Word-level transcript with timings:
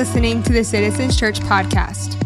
listening 0.00 0.42
to 0.42 0.54
the 0.54 0.64
Citizens 0.64 1.14
Church 1.14 1.40
podcast. 1.40 2.16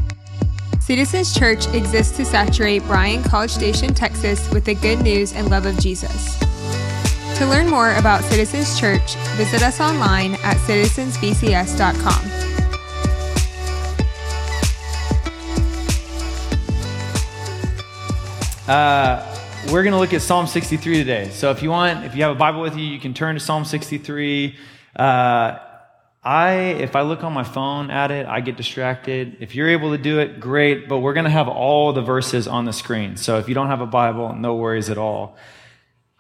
Citizens 0.81 1.35
Church 1.35 1.67
exists 1.75 2.17
to 2.17 2.25
saturate 2.25 2.85
Bryan, 2.85 3.21
College 3.25 3.51
Station, 3.51 3.93
Texas 3.93 4.49
with 4.53 4.65
the 4.65 4.77
good 4.77 5.01
news 5.01 5.33
and 5.33 5.51
love 5.51 5.67
of 5.67 5.77
Jesus. 5.81 6.39
To 7.37 7.47
learn 7.47 7.69
more 7.69 7.97
about 7.97 8.23
Citizens 8.23 8.79
Church, 8.79 9.17
visit 9.35 9.61
us 9.65 9.81
online 9.81 10.35
at 10.45 10.57
citizensbcs.com. 10.59 12.31
Uh, 18.69 19.37
we're 19.73 19.83
going 19.83 19.95
to 19.95 19.99
look 19.99 20.15
at 20.15 20.23
Psalm 20.23 20.47
63 20.47 20.99
today. 20.99 21.29
So 21.31 21.51
if 21.51 21.61
you 21.61 21.71
want, 21.71 22.05
if 22.05 22.15
you 22.15 22.23
have 22.23 22.31
a 22.31 22.39
Bible 22.39 22.61
with 22.61 22.77
you, 22.77 22.85
you 22.85 23.01
can 23.01 23.15
turn 23.15 23.35
to 23.35 23.41
Psalm 23.41 23.65
63. 23.65 24.57
Uh, 24.95 25.59
I, 26.25 26.53
if 26.53 26.97
I 26.97 27.03
look 27.03 27.23
on 27.23 27.35
my 27.35 27.45
phone 27.45 27.91
at 27.91 28.11
it, 28.11 28.27
I 28.27 28.41
get 28.41 28.57
distracted. 28.57 29.37
If 29.41 29.55
you're 29.55 29.69
able 29.69 29.91
to 29.91 29.99
do 29.99 30.21
it, 30.21 30.41
great. 30.41 30.89
But 30.89 30.99
we're 30.99 31.13
going 31.13 31.25
to 31.25 31.31
have 31.31 31.49
all 31.49 31.93
the 31.93 32.01
verses 32.01 32.49
on 32.49 32.65
the 32.65 32.73
screen. 32.73 33.17
So 33.19 33.39
if 33.39 33.49
you 33.49 33.55
don't 33.55 33.67
have 33.67 33.83
a 33.83 33.87
Bible, 33.87 34.35
no 34.35 34.55
worries 34.55 34.89
at 34.89 34.97
all. 34.97 35.37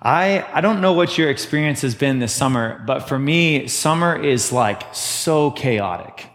I, 0.02 0.44
I 0.52 0.60
don't 0.60 0.82
know 0.82 0.92
what 0.92 1.16
your 1.16 1.30
experience 1.30 1.80
has 1.80 1.94
been 1.94 2.18
this 2.18 2.34
summer, 2.34 2.82
but 2.86 3.08
for 3.08 3.18
me, 3.18 3.66
summer 3.66 4.14
is 4.14 4.52
like 4.52 4.94
so 4.94 5.50
chaotic. 5.50 6.26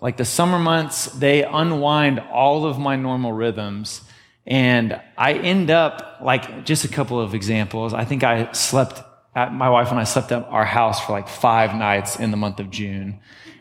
Like 0.00 0.16
the 0.16 0.24
summer 0.24 0.58
months, 0.58 1.06
they 1.06 1.44
unwind 1.44 2.18
all 2.18 2.64
of 2.64 2.78
my 2.78 2.96
normal 2.96 3.32
rhythms. 3.32 4.00
And 4.46 5.00
I 5.16 5.34
end 5.34 5.70
up, 5.70 6.18
like, 6.20 6.64
just 6.64 6.84
a 6.84 6.88
couple 6.88 7.20
of 7.20 7.32
examples. 7.34 7.94
I 7.94 8.04
think 8.04 8.24
I 8.24 8.50
slept 8.52 9.00
at, 9.34 9.52
my 9.52 9.68
wife 9.70 9.90
and 9.90 9.98
I 9.98 10.04
slept 10.04 10.32
at 10.32 10.44
our 10.44 10.64
house 10.64 11.04
for 11.04 11.12
like 11.12 11.28
five 11.28 11.74
nights 11.74 12.16
in 12.16 12.30
the 12.30 12.36
month 12.36 12.60
of 12.60 12.70
June. 12.70 13.20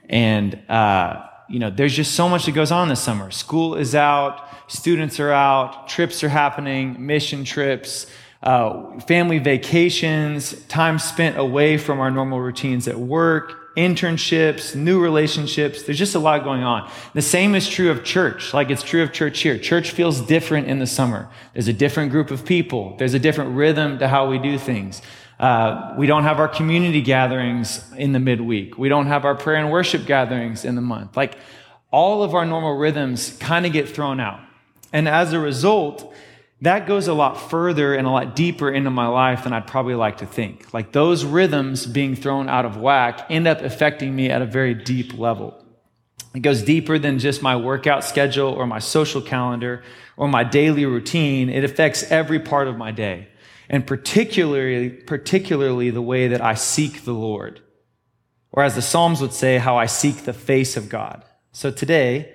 And, 0.09 0.59
uh, 0.69 1.28
you 1.50 1.59
know, 1.59 1.69
there's 1.69 1.95
just 1.95 2.13
so 2.13 2.28
much 2.30 2.45
that 2.45 2.53
goes 2.53 2.72
on 2.72 2.89
this 2.89 3.02
summer. 3.02 3.31
School 3.31 3.75
is 3.75 3.95
out, 3.95 4.47
students 4.67 5.19
are 5.19 5.31
out, 5.31 5.88
trips 5.88 6.23
are 6.23 6.30
happening, 6.30 7.05
mission 7.05 7.44
trips, 7.44 8.08
uh, 8.44 9.00
family 9.02 9.39
vacations, 9.39 10.53
time 10.66 10.97
spent 10.97 11.38
away 11.38 11.78
from 11.78 12.00
our 12.00 12.09
normal 12.09 12.39
routines 12.39 12.88
at 12.88 12.97
work, 12.97 13.75
internships, 13.78 14.75
new 14.75 15.00
relationships. 15.00 15.83
There's 15.83 15.97
just 15.97 16.16
a 16.16 16.19
lot 16.19 16.44
going 16.44 16.63
on. 16.63 16.91
The 17.13 17.22
same 17.22 17.56
is 17.56 17.69
true 17.69 17.91
of 17.91 18.03
church, 18.03 18.53
like 18.53 18.69
it's 18.69 18.83
true 18.83 19.03
of 19.03 19.13
church 19.13 19.39
here. 19.41 19.58
Church 19.58 19.91
feels 19.91 20.19
different 20.22 20.67
in 20.67 20.80
the 20.80 20.88
summer. 20.88 21.30
There's 21.53 21.67
a 21.67 21.73
different 21.73 22.11
group 22.11 22.31
of 22.31 22.45
people. 22.45 22.95
There's 22.97 23.13
a 23.13 23.19
different 23.19 23.56
rhythm 23.56 24.00
to 24.00 24.08
how 24.08 24.30
we 24.30 24.39
do 24.39 24.58
things. 24.58 25.02
Uh, 25.42 25.95
we 25.97 26.06
don't 26.06 26.23
have 26.23 26.38
our 26.38 26.47
community 26.47 27.02
gatherings 27.02 27.84
in 27.97 28.11
the 28.11 28.20
midweek. 28.20 28.78
We 28.78 28.89
don't 28.89 29.08
have 29.08 29.25
our 29.25 29.34
prayer 29.34 29.56
and 29.56 29.72
worship 29.72 30.06
gatherings 30.06 30.64
in 30.66 30.75
the 30.75 30.81
month. 30.81 31.17
Like 31.17 31.36
all 31.89 32.22
of 32.22 32.36
our 32.36 32.45
normal 32.45 32.78
rhythms 32.78 33.36
kind 33.39 33.66
of 33.66 33.73
get 33.73 33.89
thrown 33.89 34.19
out. 34.19 34.39
And 34.94 35.09
as 35.09 35.34
a 35.34 35.39
result, 35.39 36.14
that 36.62 36.86
goes 36.86 37.08
a 37.08 37.14
lot 37.16 37.50
further 37.50 37.95
and 37.95 38.06
a 38.06 38.12
lot 38.12 38.36
deeper 38.36 38.69
into 38.69 38.92
my 38.92 39.08
life 39.08 39.45
than 39.45 39.52
I'd 39.52 39.66
probably 39.66 39.95
like 39.95 40.17
to 40.17 40.28
think. 40.28 40.72
Like 40.75 40.92
those 40.92 41.25
rhythms 41.25 41.88
being 41.88 42.16
thrown 42.16 42.47
out 42.47 42.66
of 42.66 42.78
whack 42.78 43.25
end 43.28 43.47
up 43.47 43.62
affecting 43.62 44.16
me 44.16 44.30
at 44.30 44.44
a 44.44 44.45
very 44.45 44.75
deep 44.75 45.17
level. 45.17 45.58
It 46.36 46.42
goes 46.42 46.62
deeper 46.62 47.00
than 47.00 47.17
just 47.17 47.42
my 47.42 47.56
workout 47.56 48.03
schedule 48.03 48.50
or 48.50 48.67
my 48.67 48.78
social 48.78 49.23
calendar 49.23 49.81
or 50.17 50.28
my 50.28 50.44
daily 50.44 50.86
routine. 50.86 51.50
It 51.50 51.64
affects 51.64 52.03
every 52.12 52.39
part 52.39 52.67
of 52.67 52.78
my 52.78 52.92
day 52.92 53.30
and 53.72 53.88
particularly, 53.88 54.89
particularly 54.89 55.89
the 55.91 56.01
way 56.01 56.28
that 56.28 56.41
I 56.41 56.56
seek 56.56 57.06
the 57.06 57.13
Lord. 57.13 57.62
Or 58.51 58.63
as 58.63 58.75
the 58.75 58.81
Psalms 58.81 59.22
would 59.22 59.31
say, 59.31 59.57
how 59.57 59.78
I 59.78 59.85
seek 59.85 60.18
the 60.18 60.34
face 60.34 60.75
of 60.75 60.90
God. 60.90 61.23
So 61.53 61.72
today, 61.72 62.34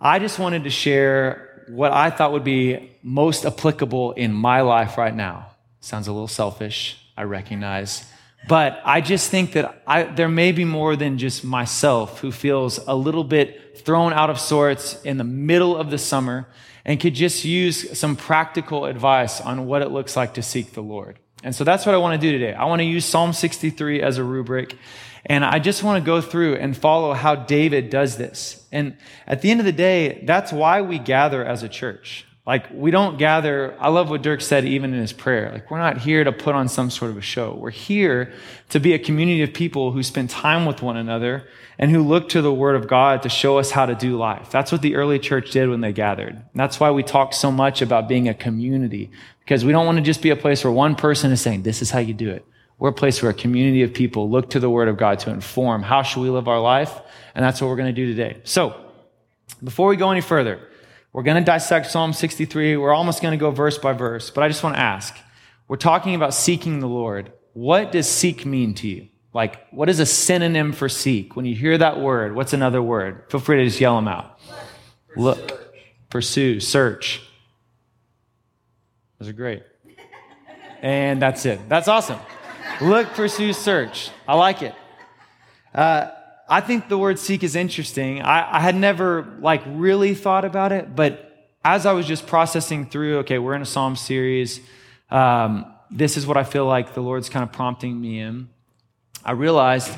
I 0.00 0.20
just 0.20 0.38
wanted 0.38 0.62
to 0.62 0.70
share 0.70 1.64
what 1.68 1.90
I 1.90 2.10
thought 2.10 2.30
would 2.30 2.44
be 2.44 2.92
most 3.02 3.44
applicable 3.44 4.12
in 4.12 4.32
my 4.32 4.60
life 4.60 4.96
right 4.96 5.14
now. 5.14 5.50
Sounds 5.80 6.06
a 6.06 6.12
little 6.12 6.28
selfish, 6.28 6.96
I 7.16 7.24
recognize. 7.24 8.04
But 8.48 8.80
I 8.84 9.00
just 9.00 9.30
think 9.30 9.54
that 9.54 9.82
I, 9.84 10.04
there 10.04 10.28
may 10.28 10.52
be 10.52 10.64
more 10.64 10.94
than 10.94 11.18
just 11.18 11.42
myself 11.42 12.20
who 12.20 12.30
feels 12.30 12.78
a 12.86 12.94
little 12.94 13.24
bit 13.24 13.78
thrown 13.78 14.12
out 14.12 14.30
of 14.30 14.38
sorts 14.38 15.02
in 15.02 15.16
the 15.16 15.24
middle 15.24 15.76
of 15.76 15.90
the 15.90 15.98
summer 15.98 16.46
and 16.84 17.00
could 17.00 17.14
just 17.14 17.44
use 17.44 17.98
some 17.98 18.16
practical 18.16 18.86
advice 18.86 19.40
on 19.40 19.66
what 19.66 19.82
it 19.82 19.90
looks 19.90 20.16
like 20.16 20.34
to 20.34 20.42
seek 20.42 20.72
the 20.72 20.82
Lord. 20.82 21.18
And 21.44 21.54
so 21.54 21.64
that's 21.64 21.86
what 21.86 21.94
I 21.94 21.98
want 21.98 22.20
to 22.20 22.26
do 22.26 22.36
today. 22.36 22.54
I 22.54 22.64
want 22.66 22.80
to 22.80 22.84
use 22.84 23.04
Psalm 23.04 23.32
63 23.32 24.00
as 24.02 24.18
a 24.18 24.24
rubric. 24.24 24.76
And 25.26 25.44
I 25.44 25.58
just 25.58 25.82
want 25.82 26.02
to 26.02 26.06
go 26.06 26.20
through 26.20 26.56
and 26.56 26.76
follow 26.76 27.12
how 27.12 27.34
David 27.36 27.90
does 27.90 28.16
this. 28.16 28.66
And 28.72 28.96
at 29.26 29.42
the 29.42 29.50
end 29.50 29.60
of 29.60 29.66
the 29.66 29.72
day, 29.72 30.22
that's 30.24 30.52
why 30.52 30.82
we 30.82 30.98
gather 30.98 31.44
as 31.44 31.62
a 31.62 31.68
church. 31.68 32.26
Like, 32.44 32.66
we 32.72 32.90
don't 32.90 33.18
gather, 33.18 33.76
I 33.78 33.88
love 33.88 34.10
what 34.10 34.22
Dirk 34.22 34.40
said 34.40 34.64
even 34.64 34.92
in 34.92 35.00
his 35.00 35.12
prayer. 35.12 35.52
Like, 35.52 35.70
we're 35.70 35.78
not 35.78 35.98
here 35.98 36.24
to 36.24 36.32
put 36.32 36.56
on 36.56 36.68
some 36.68 36.90
sort 36.90 37.12
of 37.12 37.16
a 37.16 37.20
show. 37.20 37.54
We're 37.54 37.70
here 37.70 38.32
to 38.70 38.80
be 38.80 38.94
a 38.94 38.98
community 38.98 39.42
of 39.42 39.54
people 39.54 39.92
who 39.92 40.02
spend 40.02 40.28
time 40.28 40.66
with 40.66 40.82
one 40.82 40.96
another 40.96 41.46
and 41.78 41.92
who 41.92 42.02
look 42.02 42.28
to 42.30 42.42
the 42.42 42.52
Word 42.52 42.74
of 42.74 42.88
God 42.88 43.22
to 43.22 43.28
show 43.28 43.58
us 43.58 43.70
how 43.70 43.86
to 43.86 43.94
do 43.94 44.16
life. 44.16 44.50
That's 44.50 44.72
what 44.72 44.82
the 44.82 44.96
early 44.96 45.20
church 45.20 45.52
did 45.52 45.68
when 45.68 45.82
they 45.82 45.92
gathered. 45.92 46.34
And 46.34 46.44
that's 46.54 46.80
why 46.80 46.90
we 46.90 47.04
talk 47.04 47.32
so 47.32 47.52
much 47.52 47.80
about 47.80 48.08
being 48.08 48.28
a 48.28 48.34
community, 48.34 49.12
because 49.38 49.64
we 49.64 49.70
don't 49.70 49.86
want 49.86 49.98
to 49.98 50.02
just 50.02 50.20
be 50.20 50.30
a 50.30 50.36
place 50.36 50.64
where 50.64 50.72
one 50.72 50.96
person 50.96 51.30
is 51.30 51.40
saying, 51.40 51.62
this 51.62 51.80
is 51.80 51.92
how 51.92 52.00
you 52.00 52.12
do 52.12 52.28
it. 52.28 52.44
We're 52.80 52.88
a 52.88 52.92
place 52.92 53.22
where 53.22 53.30
a 53.30 53.34
community 53.34 53.84
of 53.84 53.94
people 53.94 54.28
look 54.28 54.50
to 54.50 54.58
the 54.58 54.68
Word 54.68 54.88
of 54.88 54.96
God 54.96 55.20
to 55.20 55.30
inform 55.30 55.84
how 55.84 56.02
should 56.02 56.22
we 56.22 56.28
live 56.28 56.48
our 56.48 56.60
life. 56.60 56.92
And 57.36 57.44
that's 57.44 57.60
what 57.60 57.68
we're 57.68 57.76
going 57.76 57.94
to 57.94 58.04
do 58.04 58.12
today. 58.12 58.40
So, 58.42 58.74
before 59.62 59.86
we 59.86 59.96
go 59.96 60.10
any 60.10 60.20
further, 60.20 60.58
we're 61.12 61.22
going 61.22 61.36
to 61.36 61.44
dissect 61.44 61.90
Psalm 61.90 62.12
63. 62.12 62.76
We're 62.76 62.94
almost 62.94 63.20
going 63.20 63.32
to 63.32 63.38
go 63.38 63.50
verse 63.50 63.78
by 63.78 63.92
verse, 63.92 64.30
but 64.30 64.42
I 64.42 64.48
just 64.48 64.62
want 64.62 64.76
to 64.76 64.80
ask 64.80 65.16
we're 65.68 65.76
talking 65.76 66.14
about 66.14 66.34
seeking 66.34 66.80
the 66.80 66.88
Lord. 66.88 67.32
What 67.54 67.92
does 67.92 68.08
seek 68.08 68.44
mean 68.44 68.74
to 68.74 68.88
you? 68.88 69.08
Like, 69.34 69.66
what 69.70 69.88
is 69.88 70.00
a 70.00 70.06
synonym 70.06 70.72
for 70.72 70.88
seek? 70.88 71.36
When 71.36 71.46
you 71.46 71.54
hear 71.54 71.78
that 71.78 71.98
word, 71.98 72.34
what's 72.34 72.52
another 72.52 72.82
word? 72.82 73.24
Feel 73.30 73.40
free 73.40 73.56
to 73.58 73.64
just 73.64 73.80
yell 73.80 73.96
them 73.96 74.08
out. 74.08 74.38
Look, 75.16 75.74
pursue, 76.10 76.60
search. 76.60 77.22
Those 79.18 79.28
are 79.28 79.32
great. 79.32 79.62
And 80.82 81.22
that's 81.22 81.46
it. 81.46 81.60
That's 81.68 81.88
awesome. 81.88 82.18
Look, 82.80 83.08
pursue, 83.14 83.52
search. 83.52 84.10
I 84.26 84.34
like 84.34 84.62
it. 84.62 84.74
Uh, 85.74 86.10
I 86.48 86.60
think 86.60 86.88
the 86.88 86.98
word 86.98 87.18
seek 87.18 87.42
is 87.42 87.56
interesting. 87.56 88.20
I, 88.20 88.56
I, 88.56 88.60
had 88.60 88.74
never 88.74 89.36
like 89.40 89.62
really 89.66 90.14
thought 90.14 90.44
about 90.44 90.72
it, 90.72 90.94
but 90.94 91.50
as 91.64 91.86
I 91.86 91.92
was 91.92 92.06
just 92.06 92.26
processing 92.26 92.86
through, 92.86 93.18
okay, 93.18 93.38
we're 93.38 93.54
in 93.54 93.62
a 93.62 93.66
Psalm 93.66 93.96
series. 93.96 94.60
Um, 95.10 95.72
this 95.90 96.16
is 96.16 96.26
what 96.26 96.36
I 96.36 96.44
feel 96.44 96.66
like 96.66 96.94
the 96.94 97.00
Lord's 97.00 97.28
kind 97.28 97.42
of 97.42 97.52
prompting 97.52 98.00
me 98.00 98.18
in. 98.18 98.48
I 99.24 99.32
realized, 99.32 99.96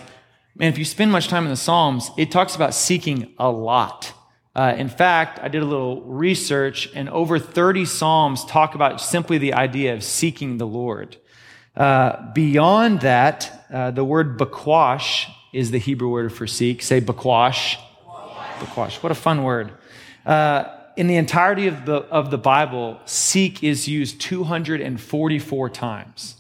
man, 0.55 0.71
if 0.71 0.79
you 0.79 0.85
spend 0.85 1.11
much 1.11 1.29
time 1.29 1.45
in 1.45 1.51
the 1.51 1.57
Psalms, 1.57 2.11
it 2.19 2.31
talks 2.31 2.55
about 2.55 2.75
seeking 2.75 3.33
a 3.39 3.51
lot. 3.51 4.13
Uh, 4.55 4.75
in 4.77 4.89
fact, 4.89 5.41
I 5.43 5.49
did 5.49 5.63
a 5.63 5.67
little 5.67 6.03
research, 6.03 6.89
and 6.95 7.09
over 7.09 7.39
30 7.39 7.87
Psalms 7.87 8.45
talk 8.45 8.75
about 8.75 9.01
simply 9.01 9.39
the 9.39 9.55
idea 9.55 9.95
of 9.95 10.05
seeking 10.05 10.59
the 10.59 10.67
Lord. 10.67 11.17
Uh, 11.77 12.33
beyond 12.33 13.01
that, 13.01 13.67
uh, 13.73 13.91
the 13.91 14.05
word 14.05 14.39
bakwash 14.39 15.29
is 15.55 15.71
the 15.71 15.79
Hebrew 15.79 16.09
word 16.09 16.33
for 16.33 16.47
seek. 16.47 16.83
Say 16.83 17.01
bakwash. 17.01 17.77
Bakwash. 18.59 19.03
What 19.03 19.13
a 19.13 19.15
fun 19.15 19.45
word. 19.45 19.73
Uh, 20.27 20.65
in 20.97 21.07
the 21.07 21.17
entirety 21.17 21.67
of 21.67 21.87
the, 21.87 21.95
of 21.95 22.31
the 22.31 22.39
Bible, 22.39 23.01
seek 23.05 23.63
is 23.63 23.89
used 23.89 24.21
244 24.21 25.71
times. 25.71 26.37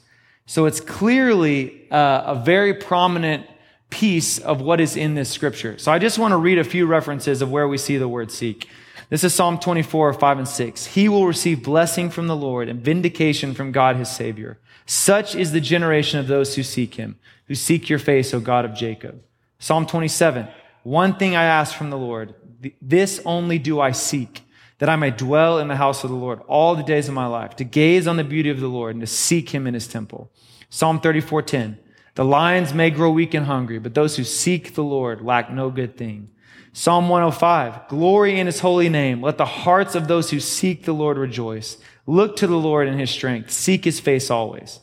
So 0.46 0.66
it's 0.66 0.80
clearly 0.80 1.90
uh, 1.90 2.22
a 2.26 2.42
very 2.44 2.74
prominent 2.74 3.46
piece 3.90 4.38
of 4.38 4.60
what 4.60 4.80
is 4.80 4.96
in 4.96 5.14
this 5.14 5.30
scripture. 5.30 5.78
So 5.78 5.92
I 5.92 5.98
just 5.98 6.18
want 6.18 6.32
to 6.32 6.36
read 6.36 6.58
a 6.58 6.64
few 6.64 6.86
references 6.86 7.40
of 7.42 7.50
where 7.50 7.66
we 7.68 7.78
see 7.78 7.96
the 7.96 8.08
word 8.08 8.30
seek. 8.30 8.68
This 9.10 9.22
is 9.22 9.34
Psalm 9.34 9.58
24, 9.58 10.14
5 10.14 10.38
and 10.38 10.48
6. 10.48 10.86
He 10.86 11.08
will 11.08 11.26
receive 11.26 11.62
blessing 11.62 12.10
from 12.10 12.26
the 12.26 12.36
Lord 12.36 12.68
and 12.68 12.80
vindication 12.80 13.54
from 13.54 13.70
God 13.70 13.96
his 13.96 14.10
Savior. 14.10 14.58
Such 14.86 15.34
is 15.34 15.52
the 15.52 15.60
generation 15.60 16.20
of 16.20 16.26
those 16.26 16.56
who 16.56 16.62
seek 16.62 16.94
him 16.94 17.18
who 17.46 17.54
seek 17.54 17.88
your 17.88 17.98
face, 17.98 18.32
O 18.32 18.40
God 18.40 18.64
of 18.64 18.74
Jacob. 18.74 19.22
Psalm 19.58 19.86
27. 19.86 20.48
One 20.82 21.16
thing 21.16 21.36
I 21.36 21.44
ask 21.44 21.74
from 21.74 21.90
the 21.90 21.98
Lord, 21.98 22.34
this 22.80 23.20
only 23.24 23.58
do 23.58 23.80
I 23.80 23.92
seek, 23.92 24.42
that 24.78 24.88
I 24.88 24.96
may 24.96 25.10
dwell 25.10 25.58
in 25.58 25.68
the 25.68 25.76
house 25.76 26.04
of 26.04 26.10
the 26.10 26.16
Lord 26.16 26.40
all 26.46 26.74
the 26.74 26.82
days 26.82 27.08
of 27.08 27.14
my 27.14 27.26
life, 27.26 27.56
to 27.56 27.64
gaze 27.64 28.06
on 28.06 28.16
the 28.16 28.24
beauty 28.24 28.50
of 28.50 28.60
the 28.60 28.68
Lord 28.68 28.94
and 28.94 29.00
to 29.00 29.06
seek 29.06 29.50
him 29.50 29.66
in 29.66 29.74
his 29.74 29.86
temple. 29.86 30.30
Psalm 30.68 31.00
34:10. 31.00 31.78
The 32.14 32.24
lions 32.24 32.72
may 32.72 32.90
grow 32.90 33.10
weak 33.10 33.34
and 33.34 33.46
hungry, 33.46 33.78
but 33.78 33.94
those 33.94 34.16
who 34.16 34.24
seek 34.24 34.74
the 34.74 34.84
Lord 34.84 35.20
lack 35.20 35.50
no 35.50 35.68
good 35.68 35.96
thing. 35.96 36.28
Psalm 36.72 37.08
105. 37.08 37.88
Glory 37.88 38.38
in 38.38 38.46
his 38.46 38.60
holy 38.60 38.88
name. 38.88 39.20
Let 39.20 39.38
the 39.38 39.44
hearts 39.44 39.94
of 39.94 40.06
those 40.06 40.30
who 40.30 40.40
seek 40.40 40.84
the 40.84 40.92
Lord 40.92 41.18
rejoice. 41.18 41.78
Look 42.06 42.36
to 42.36 42.46
the 42.46 42.56
Lord 42.56 42.88
in 42.88 42.98
his 42.98 43.10
strength. 43.10 43.50
Seek 43.50 43.84
his 43.84 44.00
face 44.00 44.30
always. 44.30 44.80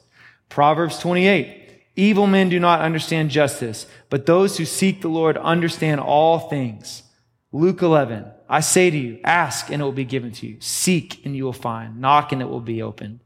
Proverbs 0.49 0.99
28. 0.99 1.57
Evil 1.95 2.25
men 2.25 2.49
do 2.49 2.59
not 2.59 2.81
understand 2.81 3.29
justice, 3.29 3.85
but 4.09 4.25
those 4.25 4.57
who 4.57 4.65
seek 4.65 5.01
the 5.01 5.07
Lord 5.07 5.37
understand 5.37 5.99
all 5.99 6.39
things. 6.39 7.03
Luke 7.51 7.81
11, 7.81 8.25
I 8.47 8.61
say 8.61 8.89
to 8.89 8.97
you, 8.97 9.19
ask 9.23 9.69
and 9.69 9.81
it 9.81 9.85
will 9.85 9.91
be 9.91 10.05
given 10.05 10.31
to 10.31 10.47
you. 10.47 10.57
Seek 10.61 11.25
and 11.25 11.35
you 11.35 11.43
will 11.43 11.53
find. 11.53 11.99
Knock 11.99 12.31
and 12.31 12.41
it 12.41 12.49
will 12.49 12.61
be 12.61 12.81
opened. 12.81 13.19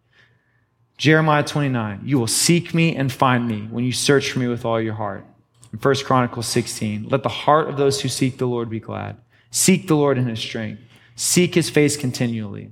Jeremiah 0.97 1.43
29, 1.43 2.01
you 2.05 2.17
will 2.17 2.27
seek 2.27 2.73
me 2.73 2.95
and 2.95 3.11
find 3.11 3.47
me 3.47 3.67
when 3.69 3.83
you 3.83 3.91
search 3.91 4.31
for 4.31 4.39
me 4.39 4.47
with 4.47 4.65
all 4.65 4.81
your 4.81 4.93
heart. 4.93 5.25
In 5.71 5.79
1 5.79 5.95
Chronicles 6.05 6.47
16, 6.47 7.09
let 7.09 7.21
the 7.21 7.29
heart 7.29 7.69
of 7.69 7.77
those 7.77 8.01
who 8.01 8.09
seek 8.09 8.37
the 8.37 8.45
Lord 8.45 8.69
be 8.69 8.79
glad. 8.79 9.17
Seek 9.51 9.87
the 9.87 9.95
Lord 9.95 10.17
in 10.17 10.27
his 10.27 10.39
strength. 10.39 10.81
Seek 11.15 11.53
his 11.53 11.69
face 11.69 11.97
continually. 11.97 12.71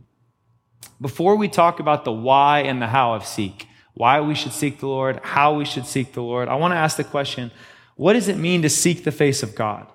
Before 1.02 1.36
we 1.36 1.48
talk 1.48 1.80
about 1.80 2.06
the 2.06 2.12
why 2.12 2.60
and 2.62 2.82
the 2.82 2.88
how 2.88 3.14
of 3.14 3.26
seek, 3.26 3.68
why 3.94 4.22
we 4.22 4.36
should 4.36 4.54
seek 4.54 4.80
the 4.80 4.88
Lord, 4.88 5.20
how 5.24 5.56
we 5.56 5.66
should 5.66 5.86
seek 5.86 6.14
the 6.14 6.24
Lord, 6.24 6.48
I 6.48 6.56
want 6.56 6.74
to 6.74 6.78
ask 6.78 6.98
the 6.98 7.04
question 7.04 7.52
what 7.96 8.14
does 8.14 8.28
it 8.28 8.38
mean 8.38 8.64
to 8.64 8.70
seek 8.70 9.04
the 9.04 9.12
face 9.12 9.44
of 9.44 9.54
God? 9.54 9.88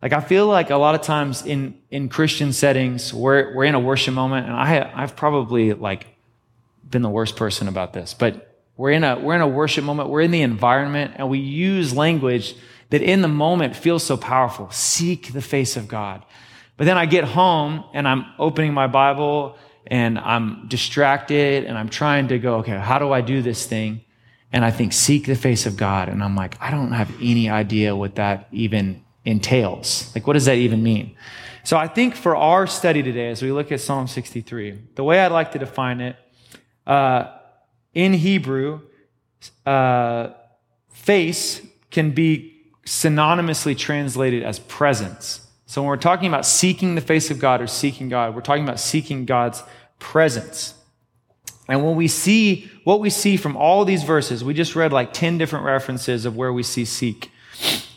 Like, 0.00 0.12
I 0.12 0.20
feel 0.20 0.46
like 0.46 0.70
a 0.70 0.76
lot 0.76 0.94
of 0.94 1.02
times 1.02 1.44
in, 1.44 1.78
in 1.90 2.08
Christian 2.08 2.52
settings, 2.52 3.12
we're, 3.12 3.54
we're 3.54 3.64
in 3.64 3.74
a 3.74 3.80
worship 3.80 4.14
moment, 4.14 4.46
and 4.46 4.56
I, 4.56 4.90
I've 4.94 5.14
probably 5.14 5.74
like 5.74 6.06
been 6.88 7.02
the 7.02 7.10
worst 7.10 7.36
person 7.36 7.68
about 7.68 7.92
this, 7.92 8.14
but 8.14 8.58
we're 8.76 8.90
in 8.90 9.04
a, 9.04 9.18
we're 9.18 9.34
in 9.34 9.42
a 9.42 9.48
worship 9.48 9.84
moment, 9.84 10.08
we're 10.08 10.22
in 10.22 10.30
the 10.30 10.42
environment, 10.42 11.12
and 11.16 11.28
we 11.28 11.38
use 11.38 11.94
language 11.94 12.56
that 12.90 13.00
in 13.00 13.22
the 13.22 13.28
moment 13.28 13.76
feels 13.76 14.02
so 14.02 14.16
powerful. 14.16 14.70
Seek 14.70 15.32
the 15.32 15.40
face 15.40 15.76
of 15.76 15.88
God. 15.88 16.24
But 16.76 16.84
then 16.84 16.98
I 16.98 17.06
get 17.06 17.24
home 17.24 17.84
and 17.94 18.08
I'm 18.08 18.26
opening 18.38 18.74
my 18.74 18.86
Bible 18.86 19.56
and 19.86 20.18
I'm 20.18 20.68
distracted 20.68 21.64
and 21.64 21.76
I'm 21.76 21.88
trying 21.88 22.28
to 22.28 22.38
go, 22.38 22.56
okay, 22.56 22.78
how 22.78 22.98
do 22.98 23.12
I 23.12 23.20
do 23.20 23.42
this 23.42 23.66
thing? 23.66 24.02
And 24.52 24.64
I 24.64 24.70
think, 24.70 24.92
seek 24.92 25.26
the 25.26 25.34
face 25.34 25.66
of 25.66 25.76
God. 25.76 26.08
And 26.08 26.22
I'm 26.22 26.36
like, 26.36 26.56
I 26.60 26.70
don't 26.70 26.92
have 26.92 27.10
any 27.20 27.48
idea 27.48 27.96
what 27.96 28.16
that 28.16 28.48
even 28.52 29.02
entails. 29.24 30.12
Like, 30.14 30.26
what 30.26 30.34
does 30.34 30.44
that 30.44 30.56
even 30.56 30.82
mean? 30.82 31.16
So 31.64 31.76
I 31.76 31.88
think 31.88 32.16
for 32.16 32.36
our 32.36 32.66
study 32.66 33.02
today, 33.02 33.30
as 33.30 33.40
we 33.42 33.52
look 33.52 33.72
at 33.72 33.80
Psalm 33.80 34.06
63, 34.06 34.78
the 34.94 35.04
way 35.04 35.20
I'd 35.20 35.32
like 35.32 35.52
to 35.52 35.58
define 35.58 36.00
it, 36.00 36.16
uh, 36.86 37.38
in 37.94 38.14
Hebrew, 38.14 38.80
uh, 39.64 40.30
face 40.90 41.60
can 41.90 42.10
be 42.10 42.52
synonymously 42.86 43.76
translated 43.76 44.42
as 44.42 44.58
presence. 44.58 45.46
So 45.72 45.80
when 45.80 45.88
we're 45.88 45.96
talking 45.96 46.28
about 46.28 46.44
seeking 46.44 46.96
the 46.96 47.00
face 47.00 47.30
of 47.30 47.38
God 47.38 47.62
or 47.62 47.66
seeking 47.66 48.10
God, 48.10 48.34
we're 48.34 48.42
talking 48.42 48.62
about 48.62 48.78
seeking 48.78 49.24
God's 49.24 49.62
presence. 49.98 50.74
And 51.66 51.82
when 51.82 51.96
we 51.96 52.08
see 52.08 52.70
what 52.84 53.00
we 53.00 53.08
see 53.08 53.38
from 53.38 53.56
all 53.56 53.86
these 53.86 54.02
verses, 54.02 54.44
we 54.44 54.52
just 54.52 54.76
read 54.76 54.92
like 54.92 55.14
10 55.14 55.38
different 55.38 55.64
references 55.64 56.26
of 56.26 56.36
where 56.36 56.52
we 56.52 56.62
see 56.62 56.84
seek. 56.84 57.30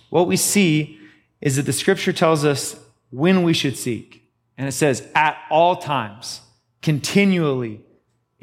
What 0.09 0.25
we 0.25 0.37
see 0.37 0.97
is 1.41 1.57
that 1.57 1.63
the 1.63 1.73
scripture 1.73 2.13
tells 2.13 2.45
us 2.45 2.79
when 3.09 3.43
we 3.43 3.51
should 3.51 3.75
seek. 3.75 4.23
And 4.57 4.69
it 4.69 4.71
says 4.71 5.05
at 5.13 5.37
all 5.49 5.75
times, 5.75 6.39
continually, 6.81 7.81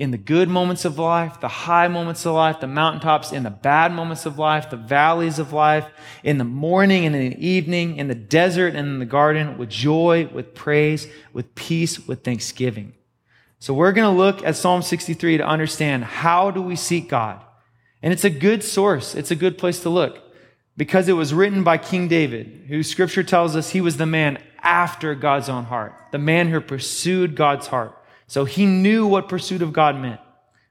in 0.02 0.10
the 0.10 0.18
good 0.18 0.48
moments 0.48 0.84
of 0.84 0.98
life, 0.98 1.38
the 1.38 1.46
high 1.46 1.86
moments 1.86 2.26
of 2.26 2.34
life, 2.34 2.58
the 2.58 2.66
mountaintops, 2.66 3.30
in 3.30 3.44
the 3.44 3.50
bad 3.50 3.92
moments 3.92 4.26
of 4.26 4.36
life, 4.36 4.68
the 4.68 4.76
valleys 4.76 5.38
of 5.38 5.52
life, 5.52 5.88
in 6.24 6.38
the 6.38 6.44
morning 6.44 7.06
and 7.06 7.14
in 7.14 7.30
the 7.30 7.46
evening, 7.46 7.98
in 7.98 8.08
the 8.08 8.14
desert 8.16 8.74
and 8.74 8.88
in 8.88 8.98
the 8.98 9.06
garden, 9.06 9.56
with 9.56 9.68
joy, 9.68 10.28
with 10.34 10.56
praise, 10.56 11.06
with 11.32 11.54
peace, 11.54 12.04
with 12.08 12.24
thanksgiving. 12.24 12.94
So 13.60 13.72
we're 13.74 13.92
going 13.92 14.12
to 14.12 14.18
look 14.18 14.44
at 14.44 14.56
Psalm 14.56 14.82
63 14.82 15.36
to 15.36 15.46
understand 15.46 16.02
how 16.02 16.50
do 16.50 16.60
we 16.60 16.74
seek 16.74 17.08
God? 17.08 17.40
And 18.02 18.12
it's 18.12 18.24
a 18.24 18.30
good 18.30 18.64
source. 18.64 19.14
It's 19.14 19.30
a 19.30 19.36
good 19.36 19.56
place 19.56 19.78
to 19.82 19.88
look 19.88 20.18
because 20.76 21.08
it 21.08 21.12
was 21.12 21.32
written 21.32 21.62
by 21.62 21.78
King 21.78 22.08
David, 22.08 22.64
who 22.66 22.82
scripture 22.82 23.22
tells 23.22 23.54
us 23.54 23.70
he 23.70 23.80
was 23.80 23.98
the 23.98 24.06
man 24.06 24.42
after 24.64 25.14
God's 25.14 25.48
own 25.48 25.66
heart, 25.66 25.94
the 26.10 26.18
man 26.18 26.48
who 26.48 26.60
pursued 26.60 27.36
God's 27.36 27.68
heart. 27.68 27.96
So 28.32 28.46
he 28.46 28.64
knew 28.64 29.06
what 29.06 29.28
pursuit 29.28 29.60
of 29.60 29.74
God 29.74 30.00
meant. 30.00 30.18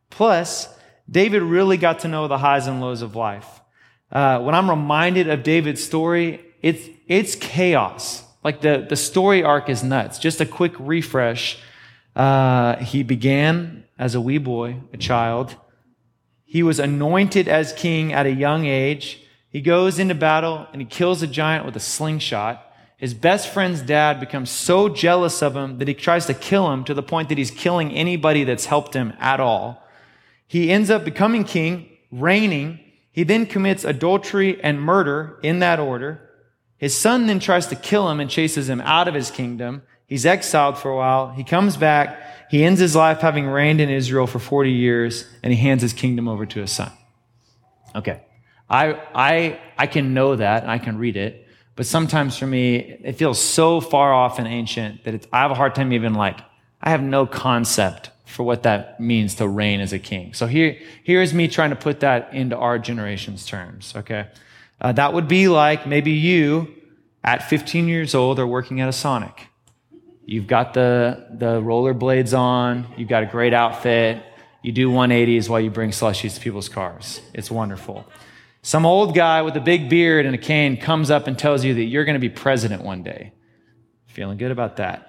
Plus, 0.10 0.68
David 1.08 1.44
really 1.44 1.78
got 1.78 2.00
to 2.00 2.08
know 2.08 2.28
the 2.28 2.40
highs 2.40 2.66
and 2.66 2.82
lows 2.82 3.04
of 3.04 3.16
life. 3.16 3.62
Uh, 4.12 4.40
when 4.40 4.56
I'm 4.56 4.68
reminded 4.68 5.30
of 5.30 5.44
David's 5.44 5.84
story, 5.84 6.44
it's, 6.64 6.90
it's 7.08 7.36
chaos. 7.36 8.24
Like 8.44 8.62
the, 8.62 8.88
the 8.90 8.96
story 8.96 9.44
arc 9.44 9.70
is 9.70 9.84
nuts. 9.84 10.18
Just 10.18 10.42
a 10.42 10.46
quick 10.48 10.74
refresh. 10.80 11.60
Uh, 12.16 12.78
he 12.78 13.04
began 13.04 13.84
as 14.00 14.16
a 14.16 14.22
wee 14.22 14.40
boy, 14.40 14.78
a 14.92 14.98
child. 14.98 15.56
He 16.46 16.64
was 16.64 16.80
anointed 16.80 17.48
as 17.48 17.74
king 17.74 18.12
at 18.12 18.26
a 18.26 18.32
young 18.32 18.66
age. 18.66 19.24
He 19.52 19.62
goes 19.62 20.00
into 20.00 20.16
battle 20.16 20.66
and 20.72 20.82
he 20.82 20.88
kills 20.88 21.22
a 21.22 21.28
giant 21.28 21.68
with 21.68 21.76
a 21.76 21.80
slingshot. 21.80 22.71
His 23.02 23.16
best 23.16 23.52
friend's 23.52 23.82
dad 23.82 24.20
becomes 24.20 24.52
so 24.52 24.88
jealous 24.88 25.42
of 25.42 25.56
him 25.56 25.80
that 25.80 25.88
he 25.88 25.96
tries 25.96 26.28
to 26.28 26.36
kill 26.36 26.72
him 26.72 26.84
to 26.84 26.94
the 26.94 27.02
point 27.02 27.30
that 27.30 27.38
he's 27.40 27.50
killing 27.50 27.92
anybody 27.92 28.44
that's 28.44 28.68
helped 28.68 28.94
him 28.94 29.14
at 29.20 29.40
all. 29.40 29.84
He 30.46 30.70
ends 30.70 30.92
up 30.92 31.04
becoming 31.04 31.44
king, 31.44 31.90
reigning. 32.12 32.80
He 33.12 33.24
then 33.24 33.48
commits 33.48 33.84
adultery 33.84 34.64
and 34.64 34.80
murder 34.80 35.40
in 35.42 35.58
that 35.60 35.80
order. 35.80 36.30
His 36.78 36.96
son 36.96 37.26
then 37.26 37.40
tries 37.40 37.66
to 37.68 37.76
kill 37.76 38.08
him 38.08 38.20
and 38.20 38.30
chases 38.30 38.70
him 38.70 38.82
out 38.82 39.08
of 39.08 39.16
his 39.16 39.32
kingdom. 39.32 39.82
He's 40.06 40.28
exiled 40.28 40.78
for 40.78 40.92
a 40.92 40.96
while. 40.96 41.32
He 41.32 41.44
comes 41.44 41.78
back. 41.78 42.52
He 42.52 42.64
ends 42.64 42.80
his 42.80 42.96
life 42.96 43.22
having 43.22 43.48
reigned 43.48 43.82
in 43.82 43.90
Israel 43.90 44.28
for 44.28 44.38
40 44.38 44.72
years, 44.72 45.28
and 45.42 45.52
he 45.52 45.58
hands 45.58 45.82
his 45.82 45.94
kingdom 45.94 46.28
over 46.28 46.46
to 46.46 46.60
his 46.60 46.72
son. 46.72 46.92
Okay. 47.96 48.22
I, 48.70 48.94
I, 49.16 49.60
I 49.76 49.88
can 49.88 50.14
know 50.14 50.36
that 50.36 50.70
I 50.70 50.78
can 50.78 51.00
read 51.00 51.18
it. 51.18 51.48
But 51.82 51.88
sometimes 51.88 52.38
for 52.38 52.46
me, 52.46 52.76
it 52.76 53.14
feels 53.14 53.42
so 53.42 53.82
far 53.82 54.14
off 54.14 54.38
and 54.38 54.48
ancient 54.48 55.04
that 55.06 55.26
I 55.34 55.40
have 55.40 55.50
a 55.50 55.56
hard 55.56 55.74
time 55.74 55.92
even 55.94 56.14
like, 56.14 56.40
I 56.80 56.92
have 56.92 57.02
no 57.02 57.26
concept 57.26 58.12
for 58.26 58.44
what 58.44 58.62
that 58.62 59.00
means 59.00 59.34
to 59.38 59.48
reign 59.48 59.80
as 59.80 59.92
a 59.92 59.98
king. 59.98 60.36
So 60.36 60.46
here, 60.46 60.78
here's 61.04 61.34
me 61.34 61.48
trying 61.48 61.72
to 61.72 61.76
put 61.76 62.02
that 62.02 62.36
into 62.36 62.56
our 62.56 62.78
generation's 62.78 63.48
terms, 63.48 63.96
okay? 63.96 64.28
Uh, 64.80 64.92
that 64.92 65.14
would 65.14 65.28
be 65.28 65.48
like 65.48 65.88
maybe 65.88 66.12
you 66.12 66.72
at 67.24 67.50
15 67.50 67.88
years 67.88 68.14
old 68.14 68.38
are 68.38 68.46
working 68.46 68.80
at 68.80 68.88
a 68.88 68.94
Sonic. 68.94 69.48
You've 70.24 70.46
got 70.46 70.76
the, 70.76 71.26
the 71.32 71.64
roller 71.64 71.96
blades 71.96 72.36
on, 72.36 72.94
you've 72.96 73.10
got 73.10 73.24
a 73.24 73.26
great 73.26 73.56
outfit, 73.56 74.22
you 74.62 74.72
do 74.72 74.92
180s 74.92 75.50
while 75.50 75.60
you 75.60 75.72
bring 75.72 75.90
slushies 75.90 76.36
to 76.36 76.42
people's 76.42 76.70
cars. 76.70 77.22
It's 77.34 77.50
wonderful. 77.50 78.06
Some 78.64 78.86
old 78.86 79.16
guy 79.16 79.42
with 79.42 79.56
a 79.58 79.62
big 79.62 79.90
beard 79.90 80.26
and 80.26 80.36
a 80.36 80.38
cane 80.38 80.78
comes 80.78 81.10
up 81.10 81.28
and 81.28 81.38
tells 81.38 81.64
you 81.64 81.74
that 81.74 81.84
you're 81.86 82.06
going 82.06 82.16
to 82.16 82.20
be 82.20 82.30
president 82.30 82.84
one 82.84 83.02
day. 83.02 83.34
Feeling 84.08 84.38
good 84.38 84.52
about 84.52 84.78
that. 84.78 85.08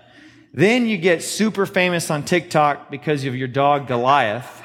Then 0.54 0.86
you 0.86 0.96
get 0.96 1.22
super 1.22 1.66
famous 1.66 2.10
on 2.10 2.24
TikTok 2.24 2.90
because 2.90 3.24
of 3.24 3.34
your 3.34 3.48
dog 3.48 3.86
Goliath. 3.86 4.62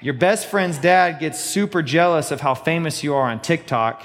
Your 0.00 0.14
best 0.14 0.46
friend's 0.46 0.78
dad 0.78 1.18
gets 1.18 1.40
super 1.40 1.82
jealous 1.82 2.30
of 2.30 2.40
how 2.40 2.54
famous 2.54 3.02
you 3.02 3.14
are 3.14 3.30
on 3.30 3.40
TikTok. 3.40 4.04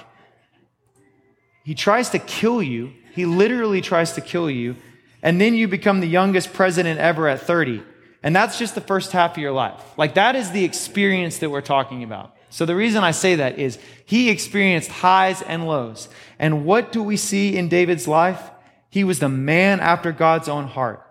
He 1.64 1.76
tries 1.76 2.10
to 2.10 2.20
kill 2.20 2.62
you. 2.62 2.94
He 3.14 3.26
literally 3.26 3.80
tries 3.80 4.14
to 4.14 4.22
kill 4.22 4.50
you. 4.50 4.76
And 5.22 5.40
then 5.40 5.54
you 5.54 5.68
become 5.68 6.02
the 6.02 6.08
youngest 6.08 6.52
president 6.52 7.00
ever 7.00 7.30
at 7.30 7.42
30. 7.42 7.82
And 8.24 8.36
that's 8.36 8.58
just 8.58 8.76
the 8.76 8.82
first 8.82 9.12
half 9.12 9.32
of 9.34 9.38
your 9.38 9.52
life. 9.52 9.82
Like, 9.98 10.16
that 10.16 10.36
is 10.36 10.52
the 10.52 10.66
experience 10.66 11.38
that 11.38 11.50
we're 11.50 11.62
talking 11.62 12.04
about. 12.04 12.36
So 12.54 12.68
the 12.68 12.76
reason 12.76 13.04
I 13.04 13.10
say 13.10 13.34
that 13.34 13.58
is 13.58 13.80
he 14.06 14.30
experienced 14.30 14.92
highs 14.92 15.42
and 15.42 15.66
lows. 15.66 16.08
And 16.38 16.66
what 16.66 16.92
do 16.92 17.02
we 17.02 17.18
see 17.18 17.58
in 17.58 17.68
David's 17.68 18.08
life? 18.08 18.52
He 18.92 19.04
was 19.04 19.18
the 19.18 19.28
man 19.28 19.80
after 19.80 20.12
God's 20.12 20.48
own 20.48 20.68
heart, 20.68 21.02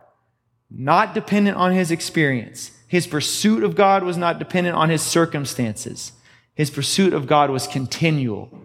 not 0.71 1.15
dependent 1.15 1.57
on 1.57 1.73
his 1.73 1.91
experience. 1.91 2.71
His 2.87 3.09
pursuit 3.09 3.65
of 3.65 3.75
God 3.75 4.05
was 4.05 4.17
not 4.17 4.39
dependent 4.39 4.77
on 4.77 4.89
his 4.89 5.03
circumstances. 5.03 6.13
His 6.55 6.71
pursuit 6.71 7.13
of 7.13 7.27
God 7.27 7.51
was 7.51 7.67
continual, 7.67 8.57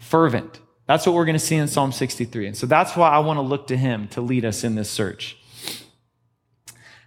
fervent. 0.00 0.58
That's 0.88 1.06
what 1.06 1.14
we're 1.14 1.24
going 1.24 1.34
to 1.34 1.38
see 1.38 1.54
in 1.54 1.68
Psalm 1.68 1.92
63. 1.92 2.48
And 2.48 2.56
so 2.56 2.66
that's 2.66 2.96
why 2.96 3.10
I 3.10 3.20
want 3.20 3.36
to 3.36 3.42
look 3.42 3.68
to 3.68 3.76
him 3.76 4.08
to 4.08 4.20
lead 4.20 4.44
us 4.44 4.64
in 4.64 4.74
this 4.74 4.90
search. 4.90 5.36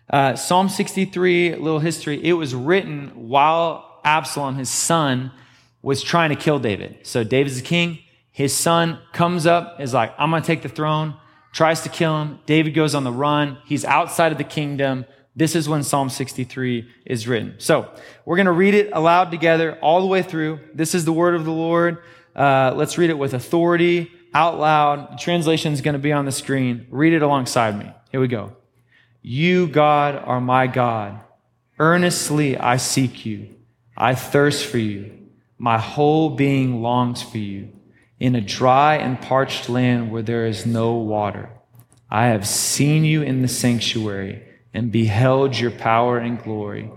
Uh, 0.10 0.38
Psalm 0.38 0.70
63, 0.70 1.56
little 1.56 1.80
history, 1.80 2.24
it 2.24 2.34
was 2.34 2.56
written 2.56 3.10
while 3.28 3.91
Absalom, 4.04 4.56
his 4.56 4.70
son, 4.70 5.32
was 5.82 6.04
trying 6.04 6.30
to 6.30 6.36
kill 6.36 6.60
David. 6.60 7.00
So 7.04 7.24
David's 7.24 7.62
the 7.62 7.68
king. 7.68 8.00
His 8.32 8.56
son 8.56 9.00
comes 9.14 9.46
up, 9.46 9.80
is 9.80 9.94
like, 9.94 10.14
I'm 10.18 10.30
going 10.30 10.42
to 10.42 10.48
take 10.48 10.62
the 10.62 10.70
throne, 10.70 11.16
tries 11.52 11.82
to 11.82 11.90
kill 11.90 12.22
him. 12.22 12.40
David 12.46 12.74
goes 12.74 12.96
on 12.96 13.04
the 13.04 13.12
run. 13.12 13.58
He's 13.66 13.84
outside 13.84 14.32
of 14.32 14.38
the 14.38 14.44
kingdom. 14.44 15.06
This 15.36 15.56
is 15.56 15.68
when 15.68 15.84
Psalm 15.84 16.10
63 16.10 16.90
is 17.06 17.28
written. 17.28 17.56
So 17.58 17.90
we're 18.26 18.36
going 18.36 18.46
to 18.46 18.52
read 18.52 18.74
it 18.74 18.90
aloud 18.94 19.32
together 19.32 19.78
all 19.82 20.02
the 20.02 20.08
way 20.08 20.22
through. 20.22 20.60
This 20.74 20.94
is 20.94 21.06
the 21.06 21.14
word 21.14 21.36
of 21.36 21.46
the 21.46 21.52
Lord. 21.52 22.00
Uh, 22.36 22.74
let's 22.76 22.98
read 22.98 23.10
it 23.10 23.18
with 23.18 23.34
authority, 23.34 24.12
out 24.34 24.60
loud. 24.60 25.14
The 25.14 25.18
translation 25.18 25.74
is 25.74 25.82
going 25.82 25.94
to 25.94 26.00
be 26.00 26.12
on 26.12 26.26
the 26.26 26.32
screen. 26.32 26.88
Read 26.90 27.14
it 27.14 27.22
alongside 27.22 27.78
me. 27.78 27.92
Here 28.12 28.20
we 28.22 28.28
go. 28.28 28.56
You, 29.22 29.68
God, 29.68 30.16
are 30.16 30.42
my 30.42 30.68
God. 30.68 31.20
Earnestly 31.80 32.58
I 32.58 32.78
seek 32.78 33.26
you. 33.26 33.56
I 33.96 34.16
thirst 34.16 34.66
for 34.66 34.78
you. 34.78 35.18
My 35.58 35.78
whole 35.78 36.32
being 36.32 36.82
longs 36.82 37.22
for 37.22 37.38
you 37.38 37.70
in 38.20 38.36
a 38.36 38.42
dry 38.42 38.96
and 38.98 39.22
parched 39.22 39.70
land 39.70 40.12
where 40.12 40.22
there 40.22 40.46
is 40.46 40.66
no 40.66 40.94
water. 40.94 41.50
I 42.10 42.28
have 42.28 42.48
seen 42.48 43.06
you 43.06 43.22
in 43.22 43.42
the 43.42 43.48
sanctuary 43.48 44.44
and 44.74 44.92
beheld 44.92 45.58
your 45.58 45.72
power 45.72 46.18
and 46.18 46.42
glory. 46.42 46.92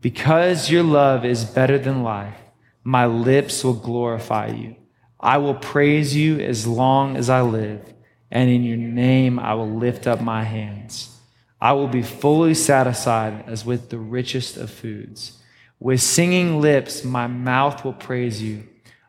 Because 0.00 0.70
your 0.70 0.82
love 0.82 1.24
is 1.24 1.44
better 1.44 1.78
than 1.78 2.02
life, 2.02 2.36
my 2.82 3.06
lips 3.06 3.64
will 3.64 3.74
glorify 3.74 4.48
you. 4.48 4.76
I 5.18 5.38
will 5.38 5.54
praise 5.54 6.14
you 6.14 6.40
as 6.40 6.66
long 6.66 7.16
as 7.16 7.30
I 7.30 7.40
live, 7.40 7.94
and 8.30 8.50
in 8.50 8.62
your 8.62 8.76
name 8.76 9.38
I 9.38 9.54
will 9.54 9.70
lift 9.70 10.06
up 10.06 10.20
my 10.20 10.44
hands. 10.44 11.18
I 11.60 11.72
will 11.72 11.88
be 11.88 12.02
fully 12.02 12.52
satisfied 12.52 13.44
as 13.46 13.64
with 13.64 13.88
the 13.88 13.98
richest 13.98 14.58
of 14.58 14.70
foods. 14.70 15.40
With 15.84 16.00
singing 16.00 16.62
lips, 16.62 17.04
my 17.04 17.26
mouth 17.26 17.84
will 17.84 17.92
praise 17.92 18.42
you. 18.42 18.66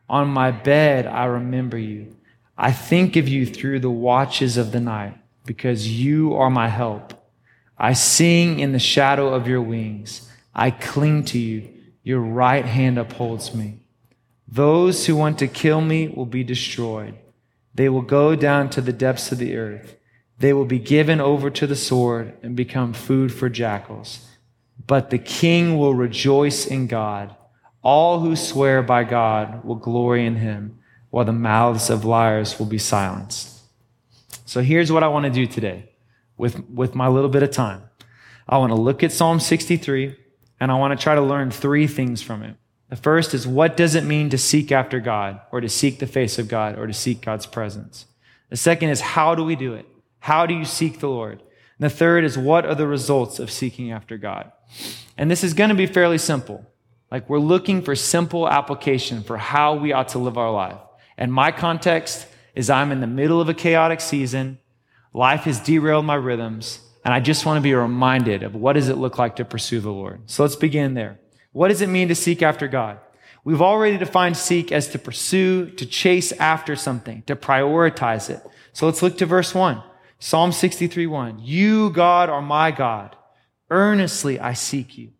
On 0.09 0.27
my 0.27 0.51
bed, 0.51 1.07
I 1.07 1.23
remember 1.23 1.77
you. 1.77 2.17
I 2.57 2.73
think 2.73 3.15
of 3.15 3.29
you 3.29 3.45
through 3.45 3.79
the 3.79 3.89
watches 3.89 4.57
of 4.57 4.73
the 4.73 4.81
night, 4.81 5.17
because 5.45 5.87
you 5.87 6.33
are 6.33 6.49
my 6.49 6.67
help. 6.67 7.13
I 7.77 7.93
sing 7.93 8.59
in 8.59 8.73
the 8.73 8.79
shadow 8.79 9.33
of 9.33 9.47
your 9.47 9.61
wings. 9.61 10.29
I 10.53 10.69
cling 10.69 11.23
to 11.27 11.39
you. 11.39 11.69
Your 12.03 12.19
right 12.19 12.65
hand 12.65 12.97
upholds 12.97 13.55
me. 13.55 13.79
Those 14.45 15.05
who 15.05 15.15
want 15.15 15.39
to 15.39 15.47
kill 15.47 15.79
me 15.79 16.09
will 16.09 16.25
be 16.25 16.43
destroyed. 16.43 17.15
They 17.73 17.87
will 17.87 18.01
go 18.01 18.35
down 18.35 18.69
to 18.71 18.81
the 18.81 18.91
depths 18.91 19.31
of 19.31 19.37
the 19.37 19.55
earth. 19.55 19.95
They 20.39 20.51
will 20.51 20.65
be 20.65 20.79
given 20.79 21.21
over 21.21 21.49
to 21.51 21.67
the 21.67 21.77
sword 21.77 22.33
and 22.43 22.53
become 22.53 22.91
food 22.91 23.33
for 23.33 23.47
jackals. 23.47 24.27
But 24.87 25.09
the 25.09 25.17
king 25.17 25.77
will 25.77 25.93
rejoice 25.93 26.65
in 26.65 26.87
God. 26.87 27.35
All 27.81 28.19
who 28.19 28.35
swear 28.35 28.81
by 28.81 29.03
God 29.03 29.63
will 29.63 29.75
glory 29.75 30.25
in 30.25 30.37
him, 30.37 30.79
while 31.09 31.25
the 31.25 31.33
mouths 31.33 31.89
of 31.89 32.05
liars 32.05 32.59
will 32.59 32.65
be 32.65 32.77
silenced. 32.77 33.61
So 34.45 34.61
here's 34.61 34.91
what 34.91 35.03
I 35.03 35.07
want 35.07 35.25
to 35.25 35.31
do 35.31 35.45
today 35.47 35.89
with, 36.37 36.69
with 36.69 36.95
my 36.95 37.07
little 37.07 37.29
bit 37.29 37.43
of 37.43 37.51
time. 37.51 37.83
I 38.47 38.57
want 38.57 38.71
to 38.71 38.79
look 38.79 39.03
at 39.03 39.11
Psalm 39.11 39.39
63 39.39 40.15
and 40.59 40.71
I 40.71 40.75
want 40.75 40.97
to 40.97 41.03
try 41.03 41.15
to 41.15 41.21
learn 41.21 41.51
three 41.51 41.87
things 41.87 42.21
from 42.21 42.43
it. 42.43 42.55
The 42.89 42.95
first 42.95 43.33
is 43.33 43.47
what 43.47 43.75
does 43.75 43.95
it 43.95 44.03
mean 44.03 44.29
to 44.29 44.37
seek 44.37 44.71
after 44.71 44.99
God 44.99 45.41
or 45.51 45.59
to 45.61 45.69
seek 45.69 45.99
the 45.99 46.07
face 46.07 46.37
of 46.37 46.47
God 46.47 46.77
or 46.77 46.85
to 46.85 46.93
seek 46.93 47.21
God's 47.21 47.45
presence? 47.45 48.05
The 48.49 48.57
second 48.57 48.89
is 48.89 49.01
how 49.01 49.35
do 49.35 49.43
we 49.43 49.55
do 49.55 49.73
it? 49.73 49.87
How 50.19 50.45
do 50.45 50.53
you 50.53 50.65
seek 50.65 50.99
the 50.99 51.09
Lord? 51.09 51.41
And 51.77 51.85
the 51.85 51.89
third 51.89 52.23
is 52.23 52.37
what 52.37 52.65
are 52.65 52.75
the 52.75 52.87
results 52.87 53.39
of 53.39 53.51
seeking 53.51 53.91
after 53.91 54.17
God? 54.17 54.51
And 55.17 55.31
this 55.31 55.43
is 55.43 55.53
going 55.53 55.69
to 55.69 55.75
be 55.75 55.85
fairly 55.85 56.17
simple. 56.17 56.65
Like 57.11 57.29
we're 57.29 57.39
looking 57.39 57.81
for 57.81 57.95
simple 57.95 58.49
application 58.49 59.23
for 59.23 59.37
how 59.37 59.75
we 59.75 59.93
ought 59.93 60.09
to 60.09 60.19
live 60.19 60.37
our 60.37 60.51
life. 60.51 60.79
And 61.17 61.31
my 61.31 61.51
context 61.51 62.27
is 62.55 62.69
I'm 62.69 62.91
in 62.91 63.01
the 63.01 63.07
middle 63.07 63.39
of 63.39 63.49
a 63.49 63.53
chaotic 63.53 64.01
season. 64.01 64.59
Life 65.13 65.41
has 65.41 65.59
derailed 65.59 66.05
my 66.05 66.15
rhythms. 66.15 66.79
And 67.03 67.13
I 67.13 67.19
just 67.19 67.45
want 67.45 67.57
to 67.57 67.61
be 67.61 67.75
reminded 67.75 68.43
of 68.43 68.55
what 68.55 68.73
does 68.73 68.89
it 68.89 68.97
look 68.97 69.19
like 69.19 69.35
to 69.35 69.45
pursue 69.45 69.79
the 69.79 69.91
Lord. 69.91 70.21
So 70.25 70.43
let's 70.43 70.55
begin 70.55 70.95
there. 70.95 71.19
What 71.51 71.67
does 71.67 71.81
it 71.81 71.87
mean 71.87 72.07
to 72.07 72.15
seek 72.15 72.41
after 72.41 72.67
God? 72.67 72.99
We've 73.43 73.61
already 73.61 73.97
defined 73.97 74.37
seek 74.37 74.71
as 74.71 74.87
to 74.89 74.99
pursue, 74.99 75.69
to 75.69 75.85
chase 75.85 76.31
after 76.33 76.75
something, 76.75 77.21
to 77.27 77.35
prioritize 77.35 78.29
it. 78.31 78.41
So 78.73 78.87
let's 78.87 79.03
look 79.03 79.19
to 79.19 79.27
verse 79.27 79.53
one. 79.53 79.83
Psalm 80.17 80.51
63 80.51 81.05
1. 81.05 81.39
You, 81.43 81.91
God, 81.91 82.29
are 82.29 82.41
my 82.41 82.71
God. 82.71 83.15
Earnestly 83.69 84.39
I 84.39 84.53
seek 84.53 84.97
you. 84.97 85.11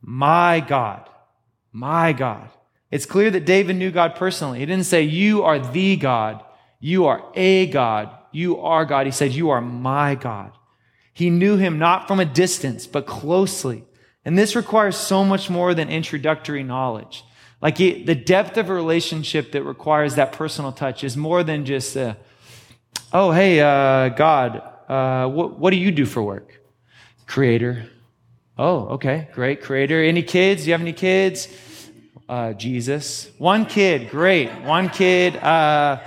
My 0.00 0.60
God. 0.60 1.08
My 1.72 2.12
God. 2.12 2.50
It's 2.90 3.06
clear 3.06 3.30
that 3.30 3.44
David 3.44 3.76
knew 3.76 3.90
God 3.90 4.16
personally. 4.16 4.58
He 4.58 4.66
didn't 4.66 4.86
say, 4.86 5.02
You 5.02 5.44
are 5.44 5.58
the 5.58 5.96
God. 5.96 6.44
You 6.80 7.06
are 7.06 7.24
a 7.34 7.66
God. 7.66 8.10
You 8.32 8.60
are 8.60 8.84
God. 8.84 9.06
He 9.06 9.12
said, 9.12 9.32
You 9.32 9.50
are 9.50 9.60
my 9.60 10.14
God. 10.14 10.52
He 11.12 11.30
knew 11.30 11.56
him 11.56 11.78
not 11.78 12.08
from 12.08 12.20
a 12.20 12.24
distance, 12.24 12.86
but 12.86 13.06
closely. 13.06 13.84
And 14.24 14.38
this 14.38 14.56
requires 14.56 14.96
so 14.96 15.24
much 15.24 15.50
more 15.50 15.74
than 15.74 15.88
introductory 15.88 16.62
knowledge. 16.62 17.24
Like 17.62 17.76
the 17.76 18.14
depth 18.14 18.56
of 18.56 18.70
a 18.70 18.74
relationship 18.74 19.52
that 19.52 19.62
requires 19.62 20.14
that 20.14 20.32
personal 20.32 20.72
touch 20.72 21.04
is 21.04 21.16
more 21.16 21.42
than 21.42 21.66
just, 21.66 21.94
a, 21.96 22.16
oh, 23.12 23.32
hey, 23.32 23.60
uh, 23.60 24.08
God, 24.10 24.62
uh, 24.88 25.28
what, 25.28 25.58
what 25.58 25.70
do 25.70 25.76
you 25.76 25.92
do 25.92 26.06
for 26.06 26.22
work? 26.22 26.59
Creator. 27.30 27.88
Oh, 28.58 28.88
okay, 28.96 29.28
great, 29.32 29.62
creator. 29.62 30.02
Any 30.02 30.24
kids? 30.24 30.64
Do 30.64 30.66
you 30.66 30.72
have 30.72 30.80
any 30.80 30.92
kids? 30.92 31.46
Uh, 32.28 32.54
Jesus. 32.54 33.30
One 33.38 33.66
kid, 33.66 34.10
great. 34.10 34.50
One 34.64 34.88
kid. 34.88 35.36
Uh, 35.36 36.00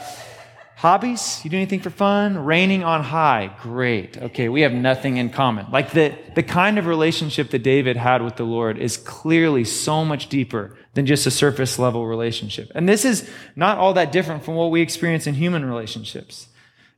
Hobbies? 0.76 1.40
You 1.46 1.50
do 1.50 1.56
anything 1.56 1.80
for 1.80 1.92
fun? 1.92 2.38
Reigning 2.44 2.84
on 2.84 3.04
high. 3.04 3.56
Great. 3.62 4.18
Okay, 4.18 4.50
we 4.50 4.64
have 4.64 4.74
nothing 4.74 5.16
in 5.16 5.30
common. 5.30 5.68
Like 5.72 5.92
the, 5.92 6.14
the 6.36 6.44
kind 6.44 6.78
of 6.78 6.88
relationship 6.88 7.52
that 7.52 7.64
David 7.64 7.96
had 7.96 8.22
with 8.22 8.36
the 8.36 8.44
Lord 8.44 8.78
is 8.78 8.98
clearly 8.98 9.64
so 9.64 10.04
much 10.04 10.28
deeper 10.28 10.78
than 10.94 11.06
just 11.06 11.26
a 11.26 11.32
surface 11.32 11.80
level 11.80 12.06
relationship. 12.06 12.70
And 12.76 12.90
this 12.90 13.06
is 13.06 13.30
not 13.56 13.78
all 13.78 13.94
that 13.94 14.12
different 14.12 14.44
from 14.44 14.56
what 14.56 14.72
we 14.72 14.82
experience 14.82 15.26
in 15.26 15.36
human 15.36 15.64
relationships. 15.64 16.50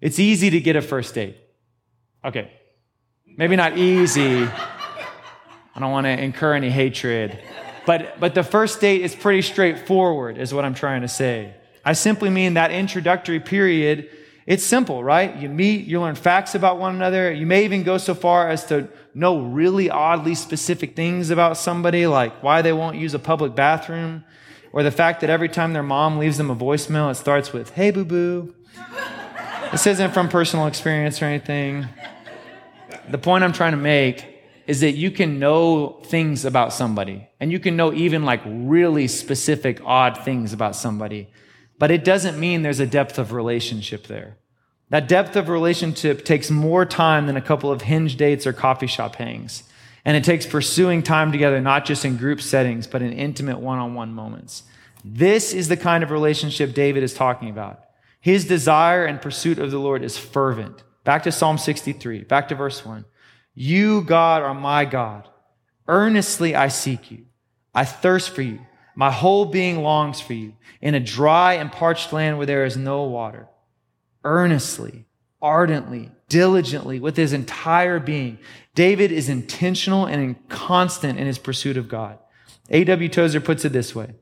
It's 0.02 0.18
easy 0.18 0.50
to 0.50 0.60
get 0.60 0.76
a 0.76 0.82
first 0.82 1.14
date. 1.14 1.38
Okay. 2.26 2.52
Maybe 3.38 3.56
not 3.58 3.78
easy. 3.78 4.44
I 4.44 5.80
don't 5.80 5.92
want 5.92 6.06
to 6.06 6.12
incur 6.12 6.54
any 6.54 6.70
hatred. 6.70 7.38
But, 7.86 8.20
but 8.20 8.34
the 8.34 8.44
first 8.44 8.80
date 8.80 9.02
is 9.02 9.14
pretty 9.14 9.42
straightforward, 9.42 10.38
is 10.38 10.54
what 10.54 10.64
I'm 10.64 10.74
trying 10.74 11.02
to 11.02 11.08
say. 11.10 11.54
I 11.84 11.94
simply 11.94 12.30
mean 12.30 12.54
that 12.54 12.72
introductory 12.72 13.42
period. 13.42 14.10
It's 14.46 14.64
simple, 14.64 15.04
right? 15.04 15.36
You 15.36 15.50
meet, 15.50 15.86
you 15.86 16.00
learn 16.00 16.16
facts 16.16 16.56
about 16.56 16.80
one 16.80 16.96
another. 16.96 17.32
You 17.32 17.46
may 17.46 17.66
even 17.66 17.84
go 17.84 17.98
so 17.98 18.16
far 18.16 18.50
as 18.50 18.66
to 18.68 18.88
know 19.14 19.42
really 19.42 19.90
oddly 19.90 20.34
specific 20.34 20.96
things 20.96 21.30
about 21.30 21.58
somebody, 21.58 22.08
like 22.08 22.42
why 22.42 22.62
they 22.62 22.74
won't 22.74 22.96
use 22.96 23.14
a 23.14 23.20
public 23.20 23.54
bathroom, 23.54 24.24
or 24.72 24.82
the 24.82 24.92
fact 24.92 25.22
that 25.22 25.30
every 25.30 25.50
time 25.50 25.74
their 25.74 25.84
mom 25.84 26.18
leaves 26.18 26.38
them 26.38 26.50
a 26.50 26.56
voicemail, 26.56 27.12
it 27.12 27.16
starts 27.16 27.52
with, 27.52 27.72
hey, 27.72 27.92
boo 27.92 28.06
boo. 28.06 28.56
this 29.72 29.86
isn't 29.86 30.14
from 30.14 30.30
personal 30.30 30.68
experience 30.68 31.22
or 31.22 31.26
anything. 31.26 31.88
The 33.10 33.18
point 33.18 33.44
I'm 33.44 33.54
trying 33.54 33.72
to 33.72 33.78
make 33.78 34.26
is 34.68 34.82
that 34.82 34.94
you 34.94 35.12
can 35.12 35.40
know 35.40 36.02
things 36.06 36.44
about 36.44 36.74
somebody, 36.74 37.28
and 37.40 37.52
you 37.52 37.60
can 37.60 37.76
know 37.76 37.94
even 37.94 38.26
like 38.26 38.42
really 38.46 39.08
specific, 39.08 39.80
odd 39.86 40.24
things 40.24 40.54
about 40.54 40.76
somebody 40.76 41.30
but 41.78 41.92
it 41.92 42.04
doesn't 42.04 42.40
mean 42.40 42.62
there's 42.62 42.80
a 42.80 42.88
depth 42.88 43.20
of 43.20 43.32
relationship 43.32 44.08
there. 44.08 44.38
That 44.90 45.08
depth 45.08 45.36
of 45.36 45.50
relationship 45.50 46.24
takes 46.24 46.50
more 46.50 46.86
time 46.86 47.28
than 47.28 47.38
a 47.38 47.42
couple 47.42 47.72
of 47.72 47.82
hinge 47.82 48.16
dates 48.18 48.48
or 48.48 48.54
coffee 48.54 48.88
shop 48.88 49.16
hangs. 49.16 49.64
And 50.06 50.16
it 50.16 50.24
takes 50.24 50.46
pursuing 50.46 51.02
time 51.02 51.32
together, 51.32 51.60
not 51.60 51.86
just 51.86 52.06
in 52.06 52.18
group 52.18 52.40
settings, 52.40 52.86
but 52.86 53.02
in 53.02 53.12
intimate 53.12 53.60
one 53.60 53.80
on 53.80 53.96
one 53.96 54.14
moments. 54.14 54.64
This 55.04 55.54
is 55.54 55.68
the 55.68 55.78
kind 55.78 56.04
of 56.04 56.12
relationship 56.12 56.74
David 56.74 57.04
is 57.04 57.14
talking 57.14 57.50
about. 57.50 57.84
His 58.22 58.46
desire 58.46 59.06
and 59.06 59.22
pursuit 59.22 59.60
of 59.60 59.72
the 59.72 59.80
Lord 59.80 60.04
is 60.04 60.18
fervent. 60.18 60.84
Back 61.06 61.24
to 61.24 61.32
Psalm 61.32 61.58
63, 61.58 62.24
back 62.24 62.50
to 62.50 62.56
verse 62.56 62.84
1. 62.84 63.06
You, 63.54 64.02
God, 64.02 64.42
are 64.42 64.56
my 64.56 64.84
God. 64.84 65.30
Earnestly 65.88 66.56
I 66.56 66.68
seek 66.68 67.12
you. 67.12 67.26
I 67.74 67.86
thirst 67.86 68.32
for 68.32 68.42
you. 68.42 68.60
My 68.96 69.12
whole 69.12 69.46
being 69.46 69.84
longs 69.84 70.20
for 70.20 70.34
you 70.34 70.54
in 70.82 70.96
a 70.96 71.00
dry 71.00 71.54
and 71.54 71.72
parched 71.72 72.12
land 72.12 72.38
where 72.38 72.48
there 72.48 72.66
is 72.66 72.76
no 72.76 73.04
water. 73.04 73.48
Earnestly, 74.24 75.06
ardently, 75.42 76.12
diligently, 76.28 77.00
with 77.00 77.18
his 77.18 77.34
entire 77.34 78.00
being, 78.00 78.40
David 78.74 79.12
is 79.12 79.30
intentional 79.30 80.06
and 80.06 80.36
constant 80.50 81.20
in 81.20 81.28
his 81.28 81.38
pursuit 81.38 81.78
of 81.78 81.88
God. 81.88 82.18
A.W. 82.72 83.10
Tozer 83.10 83.42
puts 83.42 83.64
it 83.64 83.74
this 83.74 83.94
way 83.94 84.16